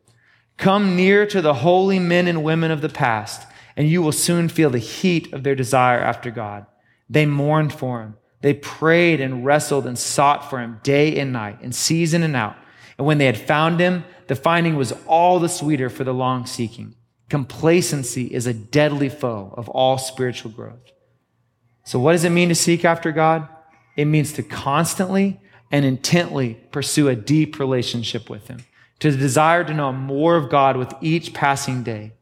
Come 0.58 0.98
near 0.98 1.26
to 1.28 1.42
the 1.42 1.54
holy 1.54 2.00
men 2.00 2.28
and 2.28 2.44
women 2.44 2.72
of 2.72 2.82
the 2.82 2.90
past, 2.90 3.48
and 3.78 3.88
you 3.88 4.02
will 4.02 4.12
soon 4.12 4.50
feel 4.50 4.70
the 4.70 4.80
heat 4.80 5.32
of 5.32 5.44
their 5.44 5.56
desire 5.56 6.00
after 6.00 6.30
God. 6.30 6.66
They 7.14 7.28
mourned 7.28 7.72
for 7.72 8.02
him. 8.02 8.16
They 8.42 8.56
prayed 8.56 9.22
and 9.22 9.46
wrestled 9.46 9.86
and 9.86 9.98
sought 9.98 10.50
for 10.50 10.60
him 10.60 10.80
day 10.82 11.20
and 11.20 11.32
night, 11.32 11.62
in 11.62 11.72
season 11.72 12.24
and 12.24 12.36
out. 12.36 12.56
And 12.98 13.06
when 13.06 13.20
they 13.20 13.28
had 13.28 13.38
found 13.38 13.80
him, 13.80 14.04
the 14.28 14.36
finding 14.36 14.76
was 14.76 14.94
all 15.06 15.40
the 15.40 15.48
sweeter 15.48 15.90
for 15.90 16.04
the 16.04 16.14
long 16.14 16.48
seeking. 16.48 16.96
Complacency 17.30 18.26
is 18.26 18.48
a 18.48 18.54
deadly 18.54 19.10
foe 19.10 19.54
of 19.56 19.70
all 19.70 20.00
spiritual 20.00 20.50
growth. 20.50 20.92
So, 21.86 22.00
what 22.00 22.14
does 22.14 22.24
it 22.24 22.32
mean 22.32 22.50
to 22.50 22.56
seek 22.56 22.84
after 22.84 23.12
God? 23.12 23.48
It 23.96 24.06
means 24.06 24.34
to 24.34 24.44
constantly 24.44 25.40
and 25.72 25.86
intently 25.86 26.56
pursue 26.72 27.10
a 27.10 27.16
deep 27.16 27.60
relationship 27.60 28.28
with 28.28 28.48
Him, 28.48 28.66
to 29.00 29.16
desire 29.16 29.64
to 29.64 29.74
know 29.74 29.94
more 29.94 30.36
of 30.36 30.50
God 30.50 30.78
with 30.78 30.94
each 31.02 31.34
passing 31.34 31.84
day. 31.84 32.14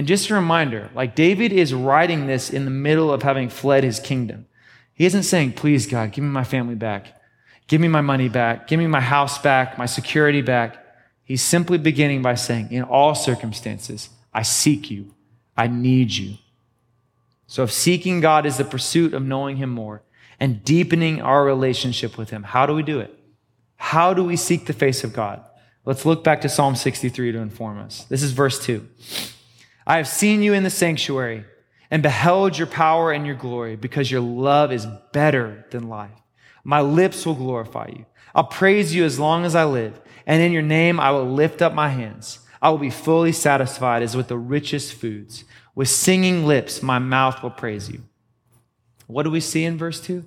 And 0.00 0.08
just 0.08 0.30
a 0.30 0.34
reminder 0.34 0.88
like 0.94 1.14
David 1.14 1.52
is 1.52 1.74
writing 1.74 2.26
this 2.26 2.48
in 2.48 2.64
the 2.64 2.70
middle 2.70 3.12
of 3.12 3.22
having 3.22 3.50
fled 3.50 3.84
his 3.84 4.00
kingdom. 4.00 4.46
He 4.94 5.04
isn't 5.04 5.24
saying, 5.24 5.52
Please, 5.52 5.86
God, 5.86 6.12
give 6.12 6.24
me 6.24 6.30
my 6.30 6.42
family 6.42 6.74
back. 6.74 7.20
Give 7.66 7.82
me 7.82 7.88
my 7.88 8.00
money 8.00 8.30
back. 8.30 8.66
Give 8.66 8.78
me 8.78 8.86
my 8.86 9.02
house 9.02 9.36
back, 9.36 9.76
my 9.76 9.84
security 9.84 10.40
back. 10.40 10.82
He's 11.22 11.42
simply 11.42 11.76
beginning 11.76 12.22
by 12.22 12.36
saying, 12.36 12.70
In 12.70 12.82
all 12.82 13.14
circumstances, 13.14 14.08
I 14.32 14.40
seek 14.40 14.90
you. 14.90 15.14
I 15.54 15.66
need 15.66 16.12
you. 16.12 16.38
So, 17.46 17.64
if 17.64 17.70
seeking 17.70 18.22
God 18.22 18.46
is 18.46 18.56
the 18.56 18.64
pursuit 18.64 19.12
of 19.12 19.22
knowing 19.22 19.58
Him 19.58 19.68
more 19.68 20.00
and 20.40 20.64
deepening 20.64 21.20
our 21.20 21.44
relationship 21.44 22.16
with 22.16 22.30
Him, 22.30 22.44
how 22.44 22.64
do 22.64 22.72
we 22.72 22.82
do 22.82 23.00
it? 23.00 23.14
How 23.76 24.14
do 24.14 24.24
we 24.24 24.36
seek 24.36 24.64
the 24.64 24.72
face 24.72 25.04
of 25.04 25.12
God? 25.12 25.44
Let's 25.84 26.06
look 26.06 26.24
back 26.24 26.40
to 26.40 26.48
Psalm 26.48 26.74
63 26.74 27.32
to 27.32 27.38
inform 27.40 27.78
us. 27.80 28.04
This 28.04 28.22
is 28.22 28.32
verse 28.32 28.64
2. 28.64 28.88
I 29.90 29.96
have 29.96 30.06
seen 30.06 30.44
you 30.44 30.52
in 30.52 30.62
the 30.62 30.70
sanctuary 30.70 31.44
and 31.90 32.00
beheld 32.00 32.56
your 32.56 32.68
power 32.68 33.10
and 33.10 33.26
your 33.26 33.34
glory 33.34 33.74
because 33.74 34.08
your 34.08 34.20
love 34.20 34.70
is 34.70 34.86
better 35.12 35.66
than 35.72 35.88
life. 35.88 36.12
My 36.62 36.80
lips 36.80 37.26
will 37.26 37.34
glorify 37.34 37.88
you. 37.88 38.06
I'll 38.32 38.44
praise 38.44 38.94
you 38.94 39.04
as 39.04 39.18
long 39.18 39.44
as 39.44 39.56
I 39.56 39.64
live, 39.64 40.00
and 40.26 40.40
in 40.40 40.52
your 40.52 40.62
name 40.62 41.00
I 41.00 41.10
will 41.10 41.28
lift 41.28 41.60
up 41.60 41.74
my 41.74 41.88
hands. 41.88 42.38
I 42.62 42.70
will 42.70 42.78
be 42.78 42.88
fully 42.88 43.32
satisfied 43.32 44.04
as 44.04 44.16
with 44.16 44.28
the 44.28 44.38
richest 44.38 44.94
foods. 44.94 45.42
With 45.74 45.88
singing 45.88 46.46
lips, 46.46 46.84
my 46.84 47.00
mouth 47.00 47.42
will 47.42 47.50
praise 47.50 47.90
you. 47.90 48.04
What 49.08 49.24
do 49.24 49.30
we 49.32 49.40
see 49.40 49.64
in 49.64 49.76
verse 49.76 50.00
2? 50.00 50.24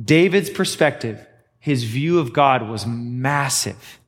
David's 0.00 0.50
perspective, 0.50 1.26
his 1.58 1.82
view 1.82 2.20
of 2.20 2.32
God 2.32 2.68
was 2.68 2.86
massive. 2.86 3.98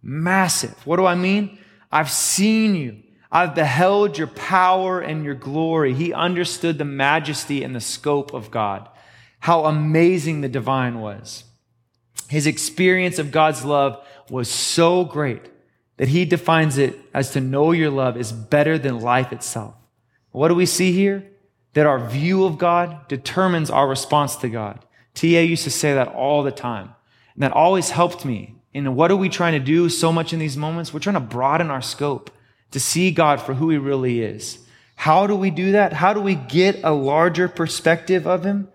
Massive. 0.00 0.86
What 0.86 0.96
do 0.96 1.04
I 1.04 1.14
mean? 1.14 1.58
I've 1.92 2.10
seen 2.10 2.74
you. 2.74 3.02
I've 3.30 3.54
beheld 3.54 4.16
your 4.16 4.26
power 4.26 5.00
and 5.00 5.24
your 5.24 5.34
glory. 5.34 5.92
He 5.94 6.12
understood 6.12 6.78
the 6.78 6.84
majesty 6.84 7.62
and 7.62 7.74
the 7.74 7.80
scope 7.80 8.32
of 8.32 8.50
God, 8.50 8.88
how 9.40 9.66
amazing 9.66 10.40
the 10.40 10.48
divine 10.48 11.00
was. 11.00 11.44
His 12.28 12.46
experience 12.46 13.18
of 13.18 13.30
God's 13.30 13.64
love 13.64 14.04
was 14.30 14.50
so 14.50 15.04
great 15.04 15.42
that 15.98 16.08
he 16.08 16.24
defines 16.24 16.78
it 16.78 16.98
as 17.12 17.30
to 17.32 17.40
know 17.40 17.72
your 17.72 17.90
love 17.90 18.16
is 18.16 18.32
better 18.32 18.78
than 18.78 19.00
life 19.00 19.32
itself. 19.32 19.74
What 20.30 20.48
do 20.48 20.54
we 20.54 20.66
see 20.66 20.92
here? 20.92 21.26
That 21.74 21.86
our 21.86 21.98
view 21.98 22.44
of 22.44 22.58
God 22.58 23.08
determines 23.08 23.70
our 23.70 23.88
response 23.88 24.36
to 24.36 24.48
God. 24.48 24.84
T.A. 25.14 25.42
used 25.42 25.64
to 25.64 25.70
say 25.70 25.94
that 25.94 26.08
all 26.08 26.42
the 26.42 26.52
time. 26.52 26.94
And 27.34 27.42
that 27.42 27.52
always 27.52 27.90
helped 27.90 28.24
me. 28.24 28.54
And 28.72 28.94
what 28.94 29.10
are 29.10 29.16
we 29.16 29.28
trying 29.28 29.54
to 29.54 29.58
do 29.58 29.88
so 29.88 30.12
much 30.12 30.32
in 30.32 30.38
these 30.38 30.56
moments? 30.56 30.92
We're 30.92 31.00
trying 31.00 31.14
to 31.14 31.20
broaden 31.20 31.70
our 31.70 31.82
scope 31.82 32.30
to 32.70 32.80
see 32.80 33.10
God 33.10 33.40
for 33.40 33.54
who 33.54 33.70
he 33.70 33.78
really 33.78 34.20
is. 34.20 34.58
How 34.94 35.26
do 35.26 35.36
we 35.36 35.50
do 35.50 35.72
that? 35.72 35.92
How 35.92 36.12
do 36.12 36.20
we 36.20 36.34
get 36.34 36.80
a 36.82 36.92
larger 36.92 37.48
perspective 37.48 38.26
of 38.26 38.44
him? 38.44 38.68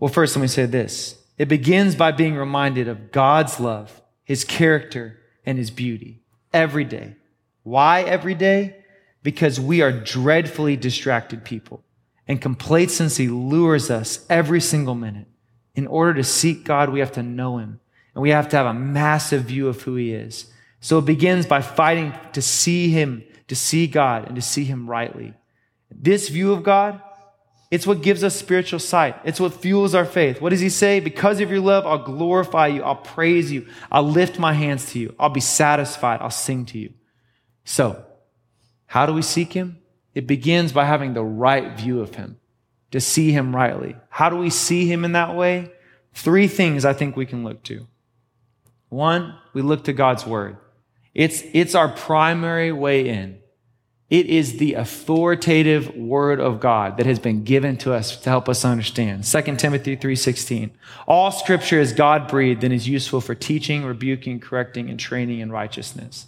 Well, 0.00 0.12
first, 0.12 0.36
let 0.36 0.42
me 0.42 0.48
say 0.48 0.66
this. 0.66 1.16
It 1.38 1.48
begins 1.48 1.94
by 1.94 2.12
being 2.12 2.34
reminded 2.34 2.88
of 2.88 3.12
God's 3.12 3.60
love, 3.60 4.00
his 4.24 4.44
character, 4.44 5.18
and 5.44 5.58
his 5.58 5.70
beauty 5.70 6.22
every 6.52 6.84
day. 6.84 7.14
Why 7.62 8.02
every 8.02 8.34
day? 8.34 8.76
Because 9.22 9.60
we 9.60 9.82
are 9.82 9.92
dreadfully 9.92 10.76
distracted 10.76 11.44
people, 11.44 11.84
and 12.26 12.40
complacency 12.40 13.28
lures 13.28 13.90
us 13.90 14.24
every 14.28 14.60
single 14.60 14.94
minute. 14.94 15.28
In 15.74 15.86
order 15.86 16.14
to 16.14 16.24
seek 16.24 16.64
God, 16.64 16.88
we 16.88 17.00
have 17.00 17.12
to 17.12 17.22
know 17.22 17.58
him, 17.58 17.80
and 18.14 18.22
we 18.22 18.30
have 18.30 18.48
to 18.50 18.56
have 18.56 18.66
a 18.66 18.74
massive 18.74 19.44
view 19.44 19.68
of 19.68 19.82
who 19.82 19.96
he 19.96 20.12
is. 20.12 20.52
So 20.86 20.98
it 20.98 21.04
begins 21.04 21.46
by 21.46 21.62
fighting 21.62 22.14
to 22.34 22.40
see 22.40 22.90
Him, 22.90 23.24
to 23.48 23.56
see 23.56 23.88
God, 23.88 24.26
and 24.28 24.36
to 24.36 24.40
see 24.40 24.62
Him 24.62 24.88
rightly. 24.88 25.34
This 25.90 26.28
view 26.28 26.52
of 26.52 26.62
God, 26.62 27.02
it's 27.72 27.88
what 27.88 28.02
gives 28.02 28.22
us 28.22 28.36
spiritual 28.36 28.78
sight. 28.78 29.16
It's 29.24 29.40
what 29.40 29.52
fuels 29.52 29.96
our 29.96 30.04
faith. 30.04 30.40
What 30.40 30.50
does 30.50 30.60
He 30.60 30.68
say? 30.68 31.00
Because 31.00 31.40
of 31.40 31.50
your 31.50 31.58
love, 31.58 31.88
I'll 31.88 32.04
glorify 32.04 32.68
you. 32.68 32.84
I'll 32.84 32.94
praise 32.94 33.50
you. 33.50 33.66
I'll 33.90 34.08
lift 34.08 34.38
my 34.38 34.52
hands 34.52 34.92
to 34.92 35.00
you. 35.00 35.12
I'll 35.18 35.28
be 35.28 35.40
satisfied. 35.40 36.20
I'll 36.20 36.30
sing 36.30 36.66
to 36.66 36.78
you. 36.78 36.94
So, 37.64 38.04
how 38.86 39.06
do 39.06 39.12
we 39.12 39.22
seek 39.22 39.54
Him? 39.54 39.78
It 40.14 40.28
begins 40.28 40.70
by 40.70 40.84
having 40.84 41.14
the 41.14 41.24
right 41.24 41.76
view 41.76 42.00
of 42.00 42.14
Him, 42.14 42.38
to 42.92 43.00
see 43.00 43.32
Him 43.32 43.56
rightly. 43.56 43.96
How 44.08 44.30
do 44.30 44.36
we 44.36 44.50
see 44.50 44.86
Him 44.86 45.04
in 45.04 45.10
that 45.12 45.34
way? 45.34 45.72
Three 46.12 46.46
things 46.46 46.84
I 46.84 46.92
think 46.92 47.16
we 47.16 47.26
can 47.26 47.42
look 47.42 47.64
to. 47.64 47.88
One, 48.88 49.36
we 49.52 49.62
look 49.62 49.82
to 49.86 49.92
God's 49.92 50.24
Word. 50.24 50.58
It's, 51.16 51.42
it's 51.54 51.74
our 51.74 51.88
primary 51.88 52.72
way 52.72 53.08
in. 53.08 53.38
It 54.10 54.26
is 54.26 54.58
the 54.58 54.74
authoritative 54.74 55.96
word 55.96 56.40
of 56.40 56.60
God 56.60 56.98
that 56.98 57.06
has 57.06 57.18
been 57.18 57.42
given 57.42 57.78
to 57.78 57.94
us 57.94 58.18
to 58.18 58.28
help 58.28 58.50
us 58.50 58.66
understand. 58.66 59.24
2 59.24 59.56
Timothy 59.56 59.96
3:16. 59.96 60.72
All 61.08 61.30
scripture 61.32 61.80
is 61.80 61.94
God-breathed 61.94 62.62
and 62.62 62.72
is 62.72 62.86
useful 62.86 63.22
for 63.22 63.34
teaching, 63.34 63.82
rebuking, 63.82 64.40
correcting, 64.40 64.90
and 64.90 65.00
training 65.00 65.40
in 65.40 65.50
righteousness. 65.50 66.26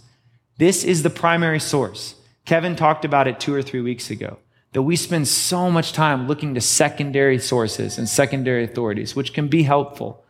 This 0.57 0.83
is 0.83 1.03
the 1.03 1.11
primary 1.11 1.59
source. 1.59 2.15
Kevin 2.45 2.75
talked 2.75 3.05
about 3.05 3.27
it 3.27 3.39
2 3.39 3.53
or 3.53 3.61
3 3.61 3.81
weeks 3.81 4.09
ago. 4.09 4.39
That 4.73 4.81
we 4.81 4.95
spend 4.95 5.27
so 5.27 5.69
much 5.69 5.93
time 5.93 6.27
looking 6.27 6.55
to 6.55 6.61
secondary 6.61 7.37
sources 7.37 7.99
and 7.99 8.09
secondary 8.09 8.63
authorities, 8.63 9.15
which 9.15 9.33
can 9.33 9.47
be 9.47 9.63
helpful. 9.63 10.25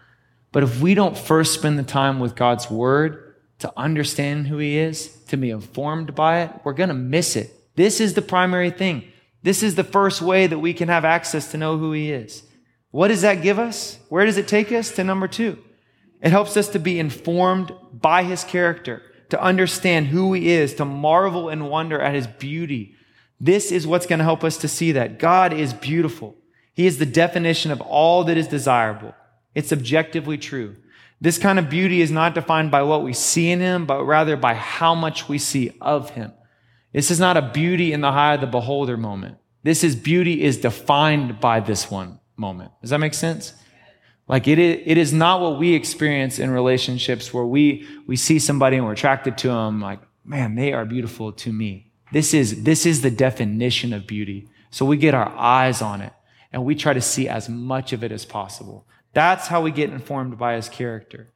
But 0.52 0.64
if 0.64 0.82
we 0.82 0.96
don't 0.96 1.18
first 1.18 1.54
spend 1.54 1.80
the 1.80 1.84
time 1.84 2.20
with 2.20 2.36
God's 2.36 2.70
word, 2.70 3.29
to 3.60 3.72
understand 3.78 4.48
who 4.48 4.58
He 4.58 4.78
is, 4.78 5.10
to 5.28 5.38
be 5.38 5.52
informed 5.52 6.16
by 6.16 6.42
it, 6.42 6.52
we're 6.64 6.74
going 6.74 6.90
to 6.90 6.96
miss 6.96 7.36
it. 7.36 7.54
This 7.76 8.00
is 8.00 8.14
the 8.14 8.22
primary 8.22 8.72
thing. 8.72 9.04
This 9.44 9.64
is 9.64 9.76
the 9.76 9.84
first 9.84 10.22
way 10.22 10.48
that 10.48 10.60
we 10.60 10.74
can 10.74 10.90
have 10.90 11.06
access 11.06 11.52
to 11.52 11.58
know 11.58 11.78
who 11.78 11.92
He 11.92 12.12
is. 12.12 12.44
What 12.92 13.10
does 13.10 13.22
that 13.22 13.42
give 13.42 13.60
us? 13.60 14.00
Where 14.10 14.26
does 14.26 14.38
it 14.38 14.48
take 14.48 14.72
us? 14.72 14.92
To 14.92 15.04
number 15.04 15.28
two. 15.28 15.58
It 16.22 16.32
helps 16.32 16.58
us 16.58 16.68
to 16.70 16.80
be 16.80 17.00
informed 17.00 17.72
by 17.94 18.24
His 18.24 18.44
character, 18.44 19.02
to 19.30 19.42
understand 19.42 20.08
who 20.08 20.34
He 20.34 20.50
is, 20.50 20.74
to 20.76 20.86
marvel 20.86 21.50
and 21.50 21.70
wonder 21.70 22.00
at 22.02 22.16
His 22.16 22.28
beauty. 22.28 22.96
This 23.40 23.72
is 23.72 23.88
what's 23.88 24.06
going 24.06 24.20
to 24.20 24.26
help 24.26 24.44
us 24.44 24.58
to 24.58 24.68
see 24.68 24.92
that 24.94 25.20
God 25.20 25.54
is 25.54 25.74
beautiful. 25.74 26.36
He 26.74 26.86
is 26.86 26.98
the 26.98 27.06
definition 27.06 27.72
of 27.72 27.82
all 27.82 28.24
that 28.26 28.38
is 28.38 28.48
desirable. 28.48 29.14
It's 29.56 29.72
objectively 29.72 30.38
true. 30.38 30.76
This 31.22 31.38
kind 31.38 31.60
of 31.60 31.70
beauty 31.70 32.02
is 32.02 32.12
not 32.12 32.34
defined 32.34 32.72
by 32.72 32.84
what 32.84 33.04
we 33.04 33.14
see 33.14 33.50
in 33.52 33.60
him, 33.60 33.86
but 33.86 34.04
rather 34.04 34.38
by 34.38 34.54
how 34.54 34.96
much 34.96 35.28
we 35.28 35.38
see 35.38 35.72
of 35.82 36.12
him. 36.12 36.32
This 36.94 37.12
is 37.12 37.20
not 37.20 37.38
a 37.38 37.42
beauty 37.42 37.94
in 37.94 38.02
the 38.02 38.08
eye 38.08 38.36
of 38.36 38.42
the 38.42 38.48
beholder 38.48 38.98
moment. 38.98 39.38
This 39.64 39.84
is 39.84 39.96
beauty 39.96 40.42
is 40.42 40.58
defined 40.58 41.40
by 41.40 41.60
this 41.60 41.92
one 41.92 42.20
moment. 42.38 42.72
Does 42.82 42.92
that 42.92 43.00
make 43.00 43.14
sense? 43.14 43.54
Like 44.28 44.48
it 44.48 44.60
is, 44.60 44.84
it 44.86 44.98
is 44.98 45.12
not 45.12 45.42
what 45.42 45.60
we 45.60 45.74
experience 45.74 46.40
in 46.40 46.52
relationships 46.52 47.34
where 47.34 47.46
we, 47.46 47.86
we 48.08 48.16
see 48.16 48.40
somebody 48.40 48.78
and 48.78 48.86
we're 48.86 48.94
attracted 48.94 49.38
to 49.40 49.50
them 49.50 49.82
like, 49.82 50.00
man, 50.24 50.56
they 50.56 50.72
are 50.72 50.86
beautiful 50.86 51.34
to 51.34 51.52
me. 51.52 51.92
This 52.14 52.34
is, 52.34 52.64
this 52.64 52.86
is 52.86 53.02
the 53.02 53.12
definition 53.12 53.92
of 53.92 54.08
beauty. 54.08 54.48
So 54.72 54.86
we 54.86 54.98
get 54.98 55.14
our 55.14 55.28
eyes 55.36 55.82
on 55.82 56.02
it 56.02 56.14
and 56.54 56.64
we 56.64 56.76
try 56.76 56.94
to 56.94 57.02
see 57.02 57.28
as 57.28 57.50
much 57.50 57.92
of 57.92 58.04
it 58.04 58.12
as 58.12 58.26
possible. 58.26 58.88
That's 59.14 59.48
how 59.48 59.62
we 59.62 59.72
get 59.72 59.90
informed 59.90 60.38
by 60.38 60.56
his 60.56 60.70
character. 60.70 61.30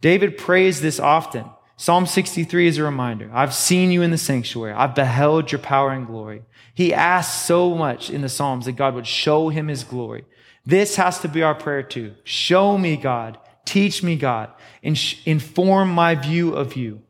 David 0.00 0.38
prays 0.38 0.80
this 0.80 0.98
often. 0.98 1.44
Psalm 1.76 2.06
63 2.06 2.66
is 2.66 2.78
a 2.78 2.82
reminder. 2.82 3.30
I've 3.32 3.54
seen 3.54 3.90
you 3.90 4.02
in 4.02 4.10
the 4.10 4.18
sanctuary. 4.18 4.72
I've 4.72 4.94
beheld 4.94 5.50
your 5.50 5.60
power 5.60 5.90
and 5.92 6.06
glory. 6.06 6.42
He 6.74 6.92
asks 6.92 7.42
so 7.46 7.74
much 7.74 8.10
in 8.10 8.20
the 8.20 8.28
Psalms 8.28 8.66
that 8.66 8.72
God 8.72 8.94
would 8.94 9.06
show 9.06 9.48
him 9.48 9.68
his 9.68 9.84
glory. 9.84 10.24
This 10.64 10.96
has 10.96 11.20
to 11.20 11.28
be 11.28 11.42
our 11.42 11.54
prayer 11.54 11.82
too. 11.82 12.14
Show 12.24 12.76
me, 12.76 12.96
God. 12.96 13.38
Teach 13.64 14.02
me, 14.02 14.16
God. 14.16 14.50
Inform 14.82 15.90
my 15.90 16.14
view 16.14 16.54
of 16.54 16.76
you. 16.76 17.02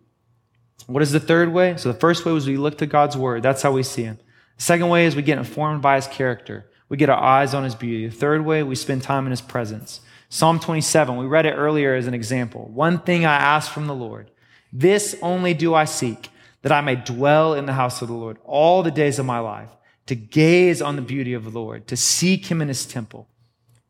What 0.87 1.03
is 1.03 1.13
the 1.13 1.21
third 1.21 1.53
way? 1.53 1.77
So 1.77 1.93
the 1.93 1.99
first 1.99 2.25
way 2.25 2.33
was 2.33 2.47
we 2.47 2.57
look 2.57 2.79
to 2.79 2.87
God's 2.87 3.17
word. 3.17 3.43
That's 3.43 3.63
how 3.63 3.73
we 3.73 3.83
see 3.83 4.05
him. 4.05 4.19
Second 4.57 4.89
way 4.89 5.07
is 5.07 5.17
we 5.17 5.23
get 5.23 5.39
informed 5.39 5.83
by 5.83 5.97
his 5.97 6.07
character. 6.07 6.70
We 6.91 6.99
get 6.99 7.09
our 7.09 7.23
eyes 7.23 7.55
on 7.55 7.65
his 7.65 7.75
beauty. 7.75 8.07
The 8.09 8.15
third 8.15 8.45
way, 8.45 8.63
we 8.63 8.75
spend 8.75 9.03
time 9.03 9.25
in 9.25 9.31
his 9.31 9.41
presence. 9.41 10.01
Psalm 10.29 10.61
27, 10.61 11.17
we 11.17 11.25
read 11.25 11.47
it 11.47 11.55
earlier 11.55 11.95
as 11.95 12.07
an 12.07 12.15
example. 12.15 12.69
One 12.69 12.99
thing 12.99 13.25
I 13.25 13.37
ask 13.37 13.73
from 13.73 13.87
the 13.87 13.95
Lord, 13.95 14.31
this 14.73 15.17
only 15.23 15.55
do 15.55 15.73
I 15.73 15.85
seek, 15.85 16.29
that 16.63 16.73
I 16.73 16.81
may 16.81 16.97
dwell 16.97 17.55
in 17.55 17.67
the 17.67 17.73
house 17.73 18.03
of 18.03 18.09
the 18.09 18.15
Lord 18.15 18.39
all 18.45 18.83
the 18.83 18.91
days 18.91 19.19
of 19.19 19.25
my 19.27 19.39
life, 19.39 19.71
to 20.07 20.15
gaze 20.15 20.83
on 20.83 20.97
the 20.97 21.03
beauty 21.03 21.33
of 21.33 21.45
the 21.45 21.51
Lord, 21.51 21.87
to 21.87 21.97
seek 21.97 22.47
him 22.47 22.61
in 22.61 22.69
his 22.69 22.85
temple. 22.85 23.29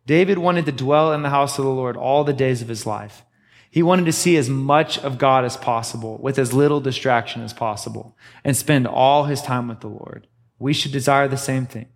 David 0.06 0.38
wanted 0.38 0.66
to 0.66 0.72
dwell 0.72 1.12
in 1.12 1.22
the 1.22 1.30
house 1.30 1.58
of 1.58 1.64
the 1.64 1.70
Lord 1.70 1.96
all 1.96 2.24
the 2.24 2.32
days 2.32 2.60
of 2.62 2.68
his 2.68 2.86
life. 2.86 3.24
He 3.70 3.82
wanted 3.82 4.06
to 4.06 4.12
see 4.12 4.36
as 4.36 4.48
much 4.50 4.98
of 4.98 5.16
God 5.16 5.44
as 5.44 5.56
possible 5.56 6.18
with 6.18 6.38
as 6.38 6.52
little 6.52 6.80
distraction 6.80 7.42
as 7.42 7.52
possible 7.52 8.16
and 8.44 8.56
spend 8.56 8.86
all 8.86 9.24
his 9.24 9.40
time 9.40 9.68
with 9.68 9.80
the 9.80 9.88
Lord. 9.88 10.26
We 10.58 10.72
should 10.72 10.92
desire 10.92 11.28
the 11.28 11.36
same 11.36 11.66
thing. 11.66 11.86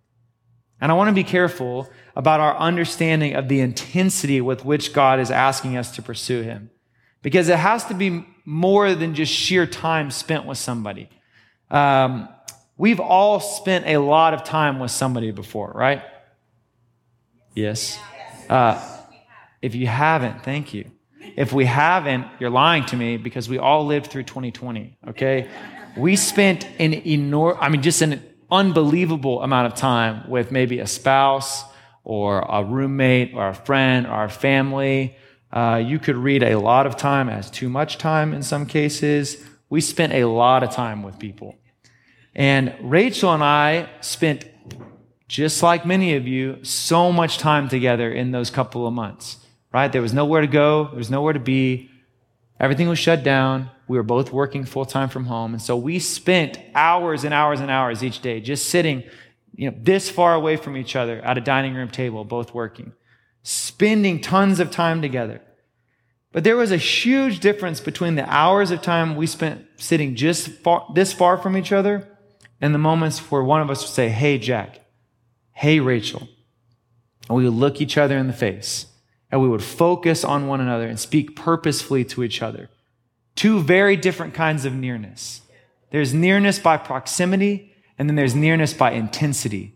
And 0.85 0.91
I 0.91 0.95
want 0.95 1.07
to 1.07 1.15
be 1.15 1.23
careful 1.23 1.89
about 2.15 2.41
our 2.41 2.55
understanding 2.57 3.33
of 3.33 3.47
the 3.47 3.59
intensity 3.59 4.39
with 4.39 4.63
which 4.63 4.93
God 4.93 5.19
is 5.19 5.31
asking 5.31 5.77
us 5.77 5.95
to 5.95 6.03
pursue 6.03 6.43
Him. 6.43 6.69
Because 7.23 7.49
it 7.49 7.57
has 7.57 7.85
to 7.85 7.95
be 7.95 8.23
more 8.45 8.93
than 8.93 9.15
just 9.15 9.33
sheer 9.33 9.65
time 9.65 10.11
spent 10.11 10.45
with 10.45 10.59
somebody. 10.59 11.09
Um, 11.71 12.29
we've 12.77 12.99
all 12.99 13.39
spent 13.39 13.87
a 13.87 13.97
lot 13.97 14.35
of 14.35 14.43
time 14.43 14.77
with 14.77 14.91
somebody 14.91 15.31
before, 15.31 15.71
right? 15.73 16.03
Yes. 17.55 17.97
Uh, 18.47 18.79
if 19.63 19.73
you 19.73 19.87
haven't, 19.87 20.43
thank 20.43 20.71
you. 20.75 20.91
if 21.35 21.51
we 21.51 21.65
haven't, 21.65 22.27
you're 22.39 22.51
lying 22.51 22.85
to 22.85 22.95
me 22.95 23.17
because 23.17 23.49
we 23.49 23.57
all 23.57 23.87
lived 23.87 24.11
through 24.11 24.25
2020, 24.25 24.99
okay? 25.07 25.49
We 25.97 26.15
spent 26.15 26.67
an 26.77 26.93
enormous, 26.93 27.57
I 27.59 27.69
mean, 27.69 27.81
just 27.81 28.03
an 28.03 28.21
unbelievable 28.51 29.41
amount 29.41 29.71
of 29.71 29.77
time 29.77 30.29
with 30.29 30.51
maybe 30.51 30.79
a 30.79 30.87
spouse 30.87 31.63
or 32.03 32.39
a 32.47 32.63
roommate 32.63 33.33
or 33.33 33.49
a 33.49 33.53
friend 33.53 34.07
or 34.07 34.23
a 34.23 34.29
family. 34.29 35.15
Uh, 35.51 35.81
you 35.83 35.99
could 35.99 36.15
read 36.15 36.43
a 36.43 36.55
lot 36.55 36.85
of 36.85 36.97
time 36.97 37.29
as 37.29 37.49
too 37.49 37.69
much 37.69 37.97
time 37.97 38.33
in 38.33 38.43
some 38.43 38.65
cases. 38.65 39.43
We 39.69 39.81
spent 39.81 40.13
a 40.13 40.25
lot 40.25 40.63
of 40.63 40.71
time 40.71 41.01
with 41.01 41.17
people. 41.17 41.55
And 42.35 42.75
Rachel 42.81 43.33
and 43.33 43.43
I 43.43 43.89
spent, 44.01 44.45
just 45.27 45.63
like 45.63 45.85
many 45.85 46.15
of 46.15 46.27
you, 46.27 46.63
so 46.63 47.11
much 47.11 47.37
time 47.37 47.69
together 47.69 48.11
in 48.11 48.31
those 48.31 48.49
couple 48.49 48.85
of 48.85 48.93
months, 48.93 49.37
right? 49.73 49.91
There 49.91 50.01
was 50.01 50.13
nowhere 50.13 50.41
to 50.41 50.47
go. 50.47 50.85
There 50.89 50.97
was 50.97 51.09
nowhere 51.09 51.33
to 51.33 51.39
be. 51.39 51.89
Everything 52.59 52.87
was 52.87 52.99
shut 52.99 53.23
down. 53.23 53.69
We 53.87 53.97
were 53.97 54.03
both 54.03 54.31
working 54.31 54.65
full 54.65 54.85
time 54.85 55.09
from 55.09 55.25
home. 55.25 55.53
And 55.53 55.61
so 55.61 55.75
we 55.75 55.99
spent 55.99 56.57
hours 56.73 57.23
and 57.23 57.33
hours 57.33 57.59
and 57.59 57.69
hours 57.69 58.03
each 58.03 58.21
day 58.21 58.39
just 58.39 58.67
sitting, 58.67 59.03
you 59.53 59.69
know, 59.69 59.77
this 59.79 60.09
far 60.09 60.33
away 60.33 60.55
from 60.55 60.77
each 60.77 60.95
other 60.95 61.19
at 61.21 61.37
a 61.37 61.41
dining 61.41 61.75
room 61.75 61.89
table, 61.89 62.23
both 62.23 62.53
working, 62.53 62.93
spending 63.43 64.21
tons 64.21 64.59
of 64.59 64.71
time 64.71 65.01
together. 65.01 65.41
But 66.31 66.43
there 66.43 66.57
was 66.57 66.71
a 66.71 66.77
huge 66.77 67.39
difference 67.39 67.79
between 67.79 68.15
the 68.15 68.29
hours 68.29 68.71
of 68.71 68.81
time 68.81 69.15
we 69.15 69.27
spent 69.27 69.65
sitting 69.77 70.15
just 70.15 70.49
far, 70.49 70.85
this 70.93 71.13
far 71.13 71.37
from 71.37 71.55
each 71.55 71.71
other 71.71 72.07
and 72.59 72.73
the 72.73 72.79
moments 72.79 73.19
where 73.31 73.43
one 73.43 73.61
of 73.61 73.69
us 73.69 73.81
would 73.81 73.93
say, 73.93 74.09
Hey, 74.09 74.37
Jack. 74.37 74.81
Hey, 75.51 75.79
Rachel. 75.79 76.27
And 77.29 77.37
we 77.37 77.45
would 77.45 77.53
look 77.53 77.79
each 77.79 77.97
other 77.97 78.17
in 78.17 78.27
the 78.27 78.33
face 78.33 78.87
and 79.31 79.41
we 79.41 79.49
would 79.49 79.63
focus 79.63 80.23
on 80.23 80.47
one 80.47 80.61
another 80.61 80.87
and 80.87 80.99
speak 80.99 81.35
purposefully 81.35 82.05
to 82.05 82.23
each 82.23 82.41
other. 82.41 82.69
Two 83.35 83.61
very 83.61 83.95
different 83.95 84.33
kinds 84.33 84.65
of 84.65 84.73
nearness. 84.73 85.41
There's 85.91 86.13
nearness 86.13 86.59
by 86.59 86.77
proximity, 86.77 87.73
and 87.97 88.09
then 88.09 88.15
there's 88.15 88.35
nearness 88.35 88.73
by 88.73 88.91
intensity. 88.91 89.75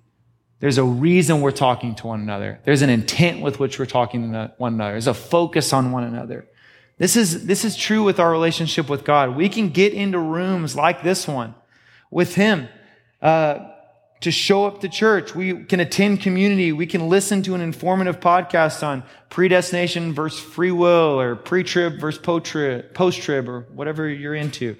There's 0.59 0.77
a 0.77 0.83
reason 0.83 1.41
we're 1.41 1.51
talking 1.51 1.95
to 1.95 2.07
one 2.07 2.21
another. 2.21 2.59
There's 2.65 2.81
an 2.81 2.89
intent 2.89 3.41
with 3.41 3.59
which 3.59 3.79
we're 3.79 3.85
talking 3.85 4.31
to 4.31 4.53
one 4.57 4.73
another. 4.73 4.91
There's 4.91 5.07
a 5.07 5.13
focus 5.13 5.71
on 5.71 5.91
one 5.91 6.03
another. 6.03 6.47
This 6.97 7.15
is, 7.15 7.45
this 7.45 7.63
is 7.63 7.77
true 7.77 8.03
with 8.03 8.19
our 8.19 8.29
relationship 8.29 8.89
with 8.89 9.05
God. 9.05 9.35
We 9.35 9.47
can 9.47 9.69
get 9.69 9.93
into 9.93 10.19
rooms 10.19 10.75
like 10.75 11.01
this 11.01 11.27
one 11.27 11.55
with 12.11 12.35
Him 12.35 12.67
uh, 13.21 13.69
to 14.21 14.31
show 14.31 14.65
up 14.65 14.81
to 14.81 14.89
church. 14.89 15.33
We 15.33 15.63
can 15.63 15.79
attend 15.79 16.21
community. 16.21 16.73
We 16.73 16.85
can 16.85 17.07
listen 17.07 17.41
to 17.43 17.55
an 17.55 17.61
informative 17.61 18.19
podcast 18.19 18.85
on 18.85 19.03
predestination 19.29 20.13
versus 20.13 20.39
free 20.39 20.71
will 20.71 21.19
or 21.19 21.35
pre-trib 21.35 21.99
versus 21.99 22.21
post-trib 22.21 23.49
or 23.49 23.67
whatever 23.73 24.09
you're 24.09 24.35
into. 24.35 24.75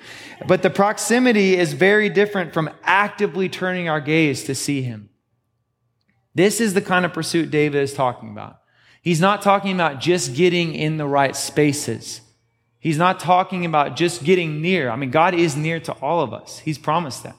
But 0.45 0.61
the 0.61 0.69
proximity 0.69 1.55
is 1.55 1.73
very 1.73 2.09
different 2.09 2.53
from 2.53 2.69
actively 2.83 3.47
turning 3.47 3.87
our 3.87 4.01
gaze 4.01 4.43
to 4.45 4.55
see 4.55 4.81
Him. 4.81 5.09
This 6.35 6.59
is 6.59 6.73
the 6.73 6.81
kind 6.81 7.05
of 7.05 7.13
pursuit 7.13 7.49
David 7.49 7.81
is 7.81 7.93
talking 7.93 8.29
about. 8.31 8.57
He's 9.01 9.21
not 9.21 9.41
talking 9.41 9.73
about 9.73 10.01
just 10.01 10.35
getting 10.35 10.75
in 10.75 10.97
the 10.97 11.07
right 11.07 11.35
spaces. 11.35 12.21
He's 12.77 12.97
not 12.97 13.19
talking 13.19 13.65
about 13.65 13.95
just 13.95 14.23
getting 14.23 14.61
near. 14.61 14.89
I 14.89 14.97
mean, 14.97 15.11
God 15.11 15.33
is 15.33 15.55
near 15.55 15.79
to 15.81 15.93
all 15.93 16.21
of 16.21 16.33
us. 16.33 16.59
He's 16.59 16.77
promised 16.77 17.23
that. 17.23 17.35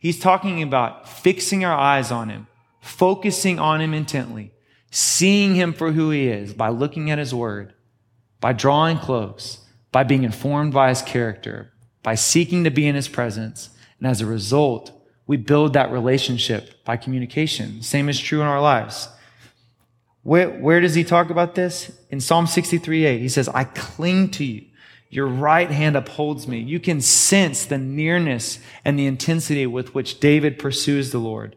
He's 0.00 0.18
talking 0.18 0.62
about 0.62 1.06
fixing 1.06 1.64
our 1.64 1.78
eyes 1.78 2.10
on 2.10 2.30
Him, 2.30 2.48
focusing 2.80 3.58
on 3.58 3.82
Him 3.82 3.92
intently, 3.94 4.52
seeing 4.90 5.54
Him 5.54 5.74
for 5.74 5.92
who 5.92 6.10
He 6.10 6.26
is 6.26 6.54
by 6.54 6.70
looking 6.70 7.10
at 7.10 7.18
His 7.18 7.34
Word, 7.34 7.74
by 8.40 8.54
drawing 8.54 8.98
close, 8.98 9.64
by 9.92 10.02
being 10.02 10.24
informed 10.24 10.72
by 10.72 10.88
His 10.88 11.02
character, 11.02 11.70
by 12.02 12.14
seeking 12.14 12.64
to 12.64 12.70
be 12.70 12.88
in 12.88 12.94
His 12.94 13.08
presence. 13.08 13.68
And 13.98 14.08
as 14.08 14.22
a 14.22 14.26
result, 14.26 14.90
we 15.26 15.36
build 15.36 15.74
that 15.74 15.92
relationship 15.92 16.82
by 16.84 16.96
communication. 16.96 17.82
Same 17.82 18.08
is 18.08 18.18
true 18.18 18.40
in 18.40 18.46
our 18.46 18.60
lives. 18.60 19.10
Where, 20.22 20.48
where 20.48 20.80
does 20.80 20.94
he 20.94 21.04
talk 21.04 21.30
about 21.30 21.54
this? 21.54 21.92
In 22.10 22.20
Psalm 22.20 22.46
63 22.46 23.04
8, 23.04 23.20
he 23.20 23.28
says, 23.28 23.48
I 23.50 23.64
cling 23.64 24.30
to 24.32 24.44
you. 24.44 24.66
Your 25.10 25.26
right 25.26 25.70
hand 25.70 25.96
upholds 25.96 26.46
me. 26.46 26.60
You 26.60 26.78
can 26.78 27.00
sense 27.00 27.66
the 27.66 27.78
nearness 27.78 28.60
and 28.84 28.96
the 28.96 29.06
intensity 29.06 29.66
with 29.66 29.92
which 29.92 30.20
David 30.20 30.56
pursues 30.56 31.10
the 31.10 31.18
Lord. 31.18 31.56